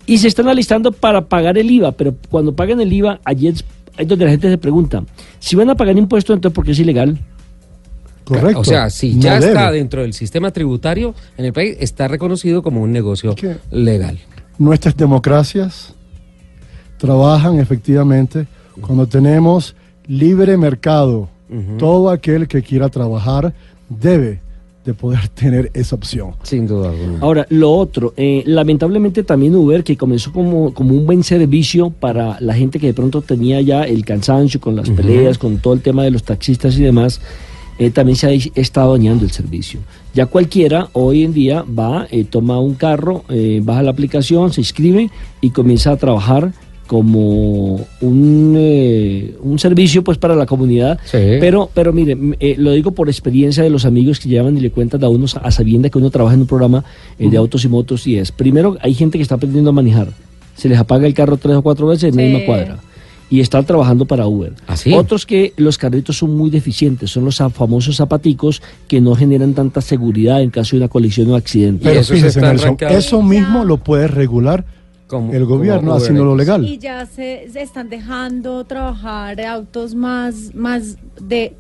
Y 0.07 0.17
se 0.17 0.29
están 0.29 0.49
alistando 0.49 0.91
para 0.91 1.27
pagar 1.27 1.59
el 1.59 1.71
IVA, 1.71 1.93
pero 1.93 2.17
cuando 2.31 2.57
pagan 2.57 2.81
el 2.81 2.91
IVA, 2.91 3.21
allí 3.27 3.49
es 3.49 3.63
donde 4.07 4.25
la 4.25 4.31
gente 4.31 4.49
se 4.49 4.57
pregunta, 4.57 5.05
si 5.39 5.55
van 5.55 5.69
a 5.69 5.75
pagar 5.75 5.99
impuestos, 5.99 6.35
entonces 6.35 6.55
¿por 6.55 6.65
qué 6.65 6.71
es 6.71 6.79
ilegal? 6.79 7.19
Correcto. 8.29 8.61
O 8.61 8.65
sea, 8.65 8.91
si 8.91 9.15
No 9.15 9.23
ya 9.23 9.39
está 9.39 9.67
debe. 9.67 9.79
dentro 9.79 10.03
del 10.03 10.13
sistema 10.13 10.51
tributario 10.51 11.15
en 11.37 11.45
el 11.47 11.53
país, 11.53 11.77
está 11.81 12.09
reconocido 12.09 12.63
como 12.63 12.83
un 12.83 12.93
negocio 12.93 13.35
¿Qué? 13.35 13.57
legal. 13.71 14.19
Nuestras 14.59 14.97
democracias 14.97 15.95
trabajan 16.99 17.59
efectivamente 17.59 18.47
cuando 18.81 19.07
tenemos 19.07 19.75
libre 20.07 20.57
mercado. 20.57 21.29
Todo 21.79 22.11
aquel 22.11 22.47
que 22.47 22.63
quiera 22.63 22.91
trabajar 22.91 23.55
debe 23.89 24.41
de 24.85 24.93
poder 24.93 25.29
tener 25.35 25.71
esa 25.73 25.97
opción. 25.97 26.33
Sin 26.43 26.67
duda 26.67 26.91
alguna. 26.91 27.21
Ahora, 27.21 27.47
lo 27.49 27.73
otro, 27.73 28.13
eh, 28.19 28.43
lamentablemente 28.45 29.23
también 29.23 29.55
Uber, 29.55 29.83
que 29.83 29.97
comenzó 29.97 30.31
como, 30.31 30.75
como 30.75 30.93
un 30.95 31.07
buen 31.07 31.23
servicio 31.25 31.89
para 31.89 32.39
la 32.41 32.53
gente 32.55 32.79
que 32.79 32.89
de 32.89 32.95
pronto 32.95 33.23
tenía 33.23 33.63
ya 33.63 33.85
el 33.85 34.05
cansancio 34.05 34.61
con 34.61 34.77
las 34.77 34.91
peleas, 34.91 35.39
con 35.39 35.57
todo 35.59 35.73
el 35.73 35.81
tema 35.81 36.03
de 36.05 36.11
los 36.11 36.23
taxistas 36.23 36.77
y 36.79 36.83
demás, 36.83 37.21
eh, 37.79 37.91
también 37.91 38.17
se 38.17 38.27
ha 38.27 38.61
estado 38.61 38.93
dañando 38.93 39.25
el 39.25 39.31
servicio. 39.31 39.81
Ya 40.15 40.27
cualquiera 40.27 40.89
hoy 40.93 41.25
en 41.25 41.33
día 41.33 41.65
va, 41.67 42.07
eh, 42.11 42.25
toma 42.25 42.59
un 42.61 42.75
carro, 42.75 43.25
eh, 43.29 43.61
baja 43.63 43.83
la 43.83 43.91
aplicación, 43.91 44.53
se 44.53 44.61
inscribe 44.61 45.11
y 45.41 45.51
comienza 45.51 45.93
a 45.93 45.97
trabajar 45.97 46.53
como 46.89 47.87
un, 48.01 48.55
eh, 48.57 49.35
un 49.43 49.59
servicio 49.59 50.03
pues 50.03 50.19
para 50.19 50.35
la 50.35 50.47
comunidad. 50.47 50.99
Sí. 51.05 51.19
pero 51.39 51.71
pero 51.73 51.93
mire 51.93 52.17
eh, 52.41 52.57
lo 52.59 52.73
digo 52.73 52.93
por 52.93 53.09
experiencia 53.09 53.63
de 53.63 53.71
los 53.71 53.85
amigos 53.85 54.19
que 54.19 54.29
llevan 54.29 54.57
y 54.57 54.61
le 54.61 54.71
cuentan 54.71 55.05
a 55.05 55.09
uno 55.09 55.27
a 55.41 55.51
sabienda 55.51 55.91
que 55.91 55.99
uno 55.99 56.11
trabaja 56.11 56.35
en 56.35 56.41
un 56.41 56.47
programa 56.47 56.85
eh, 57.19 57.29
de 57.29 57.37
autos 57.37 57.65
y 57.65 57.69
motos 57.69 58.07
y 58.07 58.17
es 58.17 58.33
primero 58.33 58.79
hay 58.81 58.95
gente 58.95 59.19
que 59.19 59.23
está 59.23 59.37
aprendiendo 59.37 59.71
a 59.71 59.73
manejar. 59.75 60.09
Se 60.57 60.69
les 60.69 60.79
apaga 60.79 61.07
el 61.07 61.15
carro 61.15 61.37
tres 61.37 61.55
o 61.57 61.63
cuatro 61.63 61.87
veces 61.87 62.11
en 62.11 62.17
la 62.17 62.23
misma 62.23 62.45
cuadra 62.45 62.79
y 63.31 63.41
están 63.41 63.65
trabajando 63.65 64.07
para 64.07 64.27
Uber. 64.27 64.55
¿Ah? 64.67 64.75
Otros 64.95 65.27
que 65.27 65.53
los 65.57 65.77
carritos 65.77 66.17
son 66.17 66.37
muy 66.37 66.49
deficientes, 66.51 67.11
son 67.11 67.25
los 67.25 67.37
famosos 67.53 67.97
zapaticos 67.97 68.63
que 68.87 69.01
no 69.01 69.15
generan 69.15 69.53
tanta 69.55 69.81
seguridad 69.81 70.41
en 70.43 70.51
caso 70.51 70.77
de 70.77 70.83
una 70.83 70.89
colisión 70.89 71.31
o 71.31 71.37
accidente. 71.37 71.85
Pero 71.85 72.01
esos 72.01 72.17
fíjese, 72.17 72.41
Nelson, 72.41 72.77
eso 72.89 73.23
mismo 73.23 73.65
lo 73.65 73.77
puede 73.77 74.09
regular 74.09 74.65
Como- 75.07 75.33
el 75.33 75.45
gobierno 75.45 75.95
haciéndolo 75.95 76.33
X. 76.35 76.39
legal. 76.39 76.65
Y 76.65 76.79
ya 76.79 77.05
se, 77.07 77.49
se 77.53 77.61
están 77.63 77.91
dejando 77.91 78.65
trabajar 78.65 79.41
autos 79.43 79.95
más, 79.95 80.55
más 80.55 80.97
de, 81.21 81.55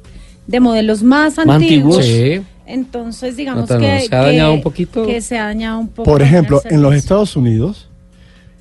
de 0.46 0.60
modelos 0.60 1.02
más 1.02 1.36
Más 1.36 1.48
antiguos. 1.48 1.98
antiguos. 1.98 2.04
Sí. 2.04 2.40
Entonces, 2.66 3.36
digamos 3.36 3.62
Nata, 3.62 3.74
¿no? 3.74 3.80
que, 3.80 4.00
¿Se 4.00 4.06
ha 4.14 4.20
que- 4.20 4.26
dañado 4.26 4.52
un 4.52 4.60
poquito? 4.62 5.06
Que 5.06 5.20
se 5.22 5.38
ha 5.38 5.44
dañado 5.44 5.78
un 5.80 5.88
poco. 5.88 6.10
Por 6.10 6.20
ejemplo, 6.22 6.60
en 6.66 6.82
los. 6.82 6.94
Estados 6.94 7.34
Unidos, 7.36 7.88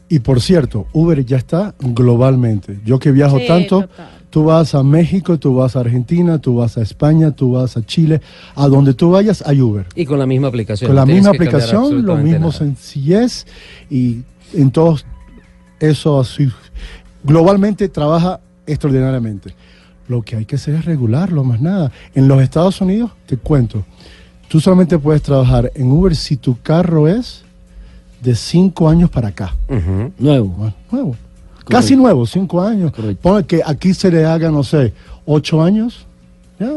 y 0.10 0.20
por 0.20 0.41
cierto, 0.41 0.88
Uber 0.93 1.26
ya 1.26 1.38
está 1.38 1.76
globalmente. 1.80 2.80
Yo 2.86 3.00
que 3.00 3.12
viajo 3.12 3.39
Sí, 3.39 3.48
tanto, 3.48 3.82
total. 3.82 4.10
tú 4.30 4.46
vas 4.46 4.74
a 4.74 4.84
México, 4.84 5.38
tú 5.38 5.56
vas 5.56 5.76
a 5.76 5.82
Argentina, 5.82 6.39
tú 6.39 6.56
vas 6.56 6.78
a 6.78 6.82
España, 6.82 7.32
tú 7.32 7.54
vas 7.54 7.76
a 7.76 7.86
Chile, 7.86 8.22
a 8.56 8.67
donde 8.67 8.93
tú 8.93 9.12
vayas 9.12 9.43
hay 9.46 9.62
Uber. 9.62 9.86
Y 9.96 10.06
con 10.06 10.17
la 10.17 10.26
misma 10.26 10.48
aplicación. 10.48 10.88
Con 10.88 10.96
la 10.96 11.06
misma 11.06 11.32
aplicación, 11.32 12.06
lo 12.06 12.15
mismo 12.15 12.48
nada. 12.48 12.52
sencillez 12.54 13.46
y 13.89 14.22
en 14.54 14.72
todos 14.72 15.06
eso 15.80 16.20
así, 16.20 16.50
globalmente 17.24 17.89
trabaja 17.89 18.39
extraordinariamente. 18.65 19.54
Lo 20.08 20.22
que 20.22 20.38
hay 20.38 20.46
que 20.46 20.56
hacer 20.56 20.76
es 20.76 20.86
regularlo, 20.86 21.43
más 21.43 21.60
nada. 21.60 21.91
En 22.15 22.30
los 22.30 22.41
Estados 22.41 22.80
Unidos, 22.80 23.12
te 23.26 23.36
cuento, 23.36 23.84
tú 24.48 24.62
solamente 24.62 24.98
puedes 24.98 25.22
trabajar 25.22 25.70
en 25.76 25.91
Uber 25.91 26.15
si 26.15 26.38
tu 26.38 26.60
carro 26.62 27.10
es 27.10 27.43
de 28.28 28.36
cinco 28.36 28.90
años 28.90 29.10
para 29.10 29.30
acá. 29.30 29.56
Nuevo. 30.20 30.48
Bueno, 30.48 30.74
nuevo. 30.92 31.16
Casi 31.66 31.96
nuevo, 31.96 32.26
cinco 32.26 32.62
años. 32.62 32.92
Correcto. 32.92 33.22
Ponle 33.22 33.46
que 33.46 33.62
aquí 33.66 33.94
se 33.94 34.12
le 34.12 34.26
haga, 34.26 34.52
no 34.52 34.63
sé, 34.63 34.94
ocho 35.26 35.62
años. 35.62 36.07
Ya. 36.60 36.72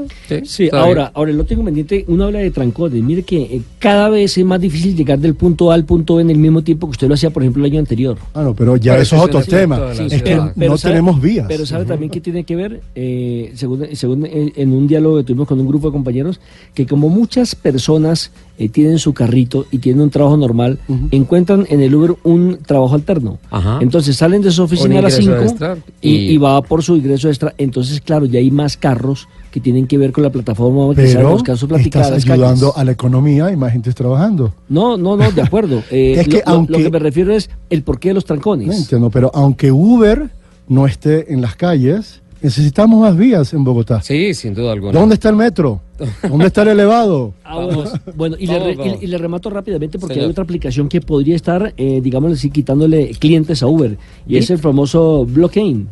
Sí, 0.44 0.68
ahora, 0.72 1.10
ahora 1.14 1.32
lo 1.32 1.44
tengo 1.44 1.64
pendiente, 1.64 2.04
uno 2.08 2.24
habla 2.24 2.40
de 2.40 2.50
trancones. 2.50 3.02
Mire 3.02 3.22
que 3.22 3.40
eh, 3.42 3.62
cada 3.78 4.08
vez 4.10 4.36
es 4.36 4.44
más 4.44 4.60
difícil 4.60 4.94
llegar 4.94 5.18
del 5.18 5.34
punto 5.34 5.70
A 5.70 5.74
al 5.74 5.84
punto 5.86 6.16
B 6.16 6.22
en 6.22 6.30
el 6.30 6.36
mismo 6.38 6.62
tiempo 6.62 6.86
que 6.86 6.90
usted 6.92 7.08
lo 7.08 7.14
hacía, 7.14 7.30
por 7.30 7.42
ejemplo, 7.42 7.64
el 7.64 7.70
año 7.72 7.80
anterior. 7.80 8.18
Ah, 8.34 8.42
no, 8.42 8.54
pero 8.54 8.76
ya 8.76 8.92
Pero 8.92 9.02
eso 9.02 9.16
es 9.16 9.22
otro 9.22 9.42
tema. 9.42 9.92
Es 9.92 10.22
que 10.22 10.34
no 10.56 10.76
sabe- 10.76 10.92
tenemos 10.94 11.20
vías. 11.20 11.46
Pero 11.48 11.64
sabe 11.64 11.84
también 11.86 12.10
que 12.10 12.20
tiene 12.20 12.44
que 12.44 12.56
ver, 12.56 12.80
eh, 12.94 13.52
según, 13.54 13.86
según 13.94 14.26
en, 14.26 14.52
en 14.54 14.72
un 14.72 14.86
diálogo 14.86 15.16
que 15.18 15.24
tuvimos 15.24 15.48
con 15.48 15.58
un 15.58 15.66
grupo 15.66 15.88
de 15.88 15.92
compañeros, 15.92 16.40
que 16.74 16.86
como 16.86 17.08
muchas 17.08 17.54
personas 17.54 18.32
eh, 18.58 18.68
tienen 18.68 18.98
su 18.98 19.14
carrito 19.14 19.64
y 19.70 19.78
tienen 19.78 20.02
un 20.02 20.10
trabajo 20.10 20.36
normal, 20.36 20.78
encuentran 21.10 21.66
en 21.70 21.80
el 21.80 21.94
Uber 21.94 22.16
un 22.24 22.58
trabajo 22.66 22.94
alterno. 22.94 23.38
Ajá. 23.50 23.78
Entonces 23.80 24.16
salen 24.16 24.42
de 24.42 24.50
su 24.50 24.62
oficina 24.62 24.98
a 24.98 25.02
las 25.02 25.18
ingreso 25.18 25.40
5 25.40 25.50
extra 25.50 25.78
y, 26.02 26.10
y- 26.10 26.30
y 26.32 26.36
va 26.36 26.60
por 26.62 26.82
su 26.82 26.96
ingreso 26.96 27.28
extra. 27.28 27.54
Entonces, 27.56 28.00
claro, 28.02 28.26
ya 28.26 28.38
hay 28.40 28.50
más 28.50 28.76
carros 28.76 29.26
que 29.50 29.60
tienen 29.60 29.86
que 29.86 29.98
ver 29.98 30.12
con 30.12 30.22
la 30.22 30.30
plataforma 30.30 30.94
que 30.94 31.02
Pero 31.02 31.30
los 31.30 31.42
casos 31.42 31.68
platicados. 31.68 32.08
estás 32.16 32.30
ayudando 32.30 32.76
a 32.76 32.84
la 32.84 32.92
economía 32.92 33.50
y 33.50 33.56
más 33.56 33.72
gente 33.72 33.92
trabajando. 33.92 34.52
No, 34.68 34.96
no, 34.96 35.16
no, 35.16 35.30
de 35.32 35.42
acuerdo. 35.42 35.82
Eh, 35.90 36.14
Es 36.20 36.28
que 36.28 36.36
lo, 36.46 36.52
aunque- 36.52 36.72
lo 36.72 36.78
que 36.78 36.90
me 36.90 36.98
refiero 36.98 37.32
es 37.34 37.50
el 37.68 37.82
porqué 37.82 38.08
de 38.10 38.14
los 38.14 38.24
No 38.24 38.28
trancones. 38.28 38.78
entiendo, 38.78 39.10
pero 39.10 39.30
aunque 39.34 39.72
Uber 39.72 40.30
no 40.68 40.86
esté 40.86 41.32
en 41.32 41.40
las 41.40 41.56
calles, 41.56 42.20
Necesitamos 42.42 42.98
más 43.02 43.14
vías 43.18 43.52
en 43.52 43.64
Bogotá. 43.64 44.00
Sí, 44.00 44.32
sin 44.32 44.54
duda 44.54 44.72
alguna. 44.72 44.98
¿Dónde 44.98 45.12
está 45.16 45.28
el 45.28 45.36
metro? 45.36 45.82
¿Dónde 46.26 46.46
está 46.46 46.62
el 46.62 46.68
elevado? 46.78 47.34
Ah, 47.44 47.68
bueno, 48.16 48.34
y, 48.40 48.46
le, 48.46 48.52
Vamos, 48.54 48.66
re- 48.68 48.76
vamos. 48.76 48.96
y- 48.98 49.04
y 49.04 49.08
le 49.08 49.18
remato 49.18 49.50
rápidamente 49.50 49.98
porque 49.98 50.14
Señor. 50.14 50.24
hay 50.28 50.30
otra 50.30 50.44
aplicación 50.44 50.88
que 50.88 51.02
podría 51.02 51.36
estar, 51.36 51.74
eh, 51.76 52.00
digamos 52.02 52.32
así, 52.32 52.48
quitándole 52.48 53.10
clientes 53.18 53.62
a 53.62 53.66
Uber. 53.66 53.98
Y 54.26 54.38
es 54.38 54.48
el 54.48 54.56
famoso 54.56 55.26
blockchain. 55.26 55.86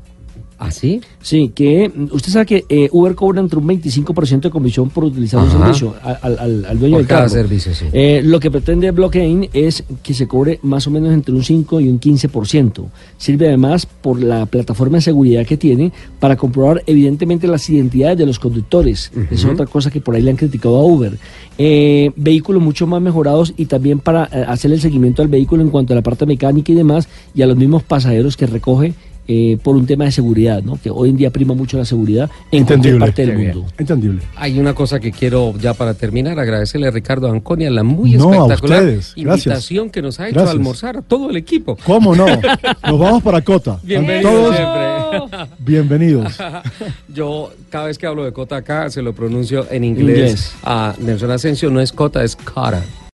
¿Ah, 0.61 0.73
sí? 0.73 1.01
Sí, 1.23 1.53
que 1.55 1.89
mm, 1.89 2.09
usted 2.13 2.33
sabe 2.33 2.47
que 2.47 2.65
eh, 2.69 2.89
Uber 2.91 3.15
cobra 3.15 3.41
entre 3.41 3.61
un 3.61 3.67
25% 3.69 4.41
de 4.41 4.51
comisión 4.51 4.91
por 4.91 5.05
utilizar 5.05 5.41
un 5.41 5.51
servicio 5.53 5.95
al, 6.03 6.37
al- 6.37 6.65
al 6.65 6.79
dueño 6.81 6.95
Por 6.97 7.01
del 7.03 7.07
cada 7.07 7.21
carro. 7.23 7.31
servicio, 7.33 7.73
sí. 7.75 7.85
Eh, 7.93 8.23
lo 8.25 8.41
que 8.41 8.51
pretende 8.51 8.91
Blockchain 8.91 9.51
es 9.53 9.85
que 10.03 10.15
se 10.15 10.27
cobre 10.27 10.59
más 10.63 10.85
o 10.89 10.91
menos 10.91 11.13
entre 11.15 11.33
un 11.33 11.45
5 11.45 11.81
y 11.81 11.89
un 11.89 12.01
15%. 12.01 12.85
Sirve 13.19 13.47
además 13.47 13.87
por 13.87 14.21
la 14.21 14.47
plataforma 14.47 14.97
de 14.99 15.03
seguridad 15.03 15.47
que 15.47 15.57
tiene 15.57 15.93
para 16.19 16.37
comprobar 16.37 16.83
evidentemente 16.87 17.47
las 17.47 17.71
identidades 17.71 18.19
de 18.19 18.27
los 18.27 18.41
conductores. 18.41 19.13
Esa 19.31 19.35
es 19.35 19.45
otra 19.45 19.67
cosa 19.67 19.93
que 19.93 20.01
por 20.01 20.17
ahí 20.17 20.23
le 20.23 20.31
han 20.33 20.37
criticado 20.37 20.77
a 20.77 20.85
Uber. 20.85 21.17
Eh, 21.57 22.11
vehículos 22.17 22.63
mucho 22.63 22.87
más 22.87 23.01
mejorados 23.01 23.53
y 23.57 23.67
también 23.67 23.99
para 24.01 24.25
eh, 24.33 24.45
hacer 24.47 24.73
el 24.73 24.81
seguimiento 24.81 25.23
al 25.23 25.29
vehículo 25.29 25.63
en 25.63 25.71
cuanto 25.71 25.93
a 25.93 25.97
la 25.97 26.03
parte 26.03 26.27
mecánica 26.27 26.73
y 26.73 26.75
demás 26.75 27.09
y 27.35 27.43
a 27.43 27.47
los 27.47 27.57
mismos 27.57 27.83
pasajeros 27.85 28.37
que 28.37 28.47
recoge. 28.47 28.95
Eh, 29.29 29.59
por 29.63 29.77
un 29.77 29.87
tema 29.87 30.05
de 30.07 30.13
seguridad, 30.13 30.63
¿no? 30.63 30.79
que 30.83 30.91
hoy 30.91 31.11
en 31.11 31.17
día 31.19 31.31
prima 31.31 31.53
mucho 31.55 31.77
la 31.77 31.85
seguridad 31.85 32.31
en 32.51 32.65
cualquier 32.65 32.99
parte 32.99 33.27
del 33.27 33.37
mundo. 33.39 33.67
Entendible. 33.77 34.23
Hay 34.37 34.59
una 34.59 34.75
cosa 34.75 34.99
que 35.01 35.13
quiero 35.13 35.53
ya 35.59 35.75
para 35.75 35.93
terminar, 35.95 36.39
agradecerle 36.39 36.89
a 36.89 36.91
Ricardo 36.91 37.31
Anconia 37.31 37.71
la 37.71 37.83
muy 37.83 38.13
No, 38.13 38.33
espectacular. 38.33 38.85
Gracias. 38.85 39.13
invitación 39.17 39.91
que 39.91 40.01
nos 40.03 40.19
ha 40.19 40.29
hecho 40.29 40.35
Gracias. 40.35 40.49
a 40.49 40.53
almorzar 40.53 40.97
a 40.97 41.03
todo 41.03 41.29
el 41.31 41.37
equipo. 41.37 41.77
¿Cómo 41.85 42.17
no? 42.17 42.27
Nos 42.87 42.99
vamos 42.99 43.23
para 43.23 43.43
Cota. 43.43 43.79
Bienvenidos 43.83 44.33
Todos 44.33 44.57
siempre. 44.57 45.47
bienvenidos. 45.59 46.39
Yo 47.15 47.51
cada 47.71 47.87
vez 47.87 47.99
que 47.99 48.07
hablo 48.07 48.25
de 48.25 48.33
Cota 48.33 48.57
acá 48.57 48.89
se 48.91 49.03
lo 49.03 49.13
pronuncio 49.13 49.67
en 49.71 49.85
inglés. 49.85 50.09
Inglés. 50.09 50.53
A 50.63 50.95
Nelson 50.99 51.31
Asensio 51.31 51.71
no 51.71 51.81
es 51.81 51.93
Cota, 51.93 52.25
es 52.25 52.35
Cota. 52.35 52.83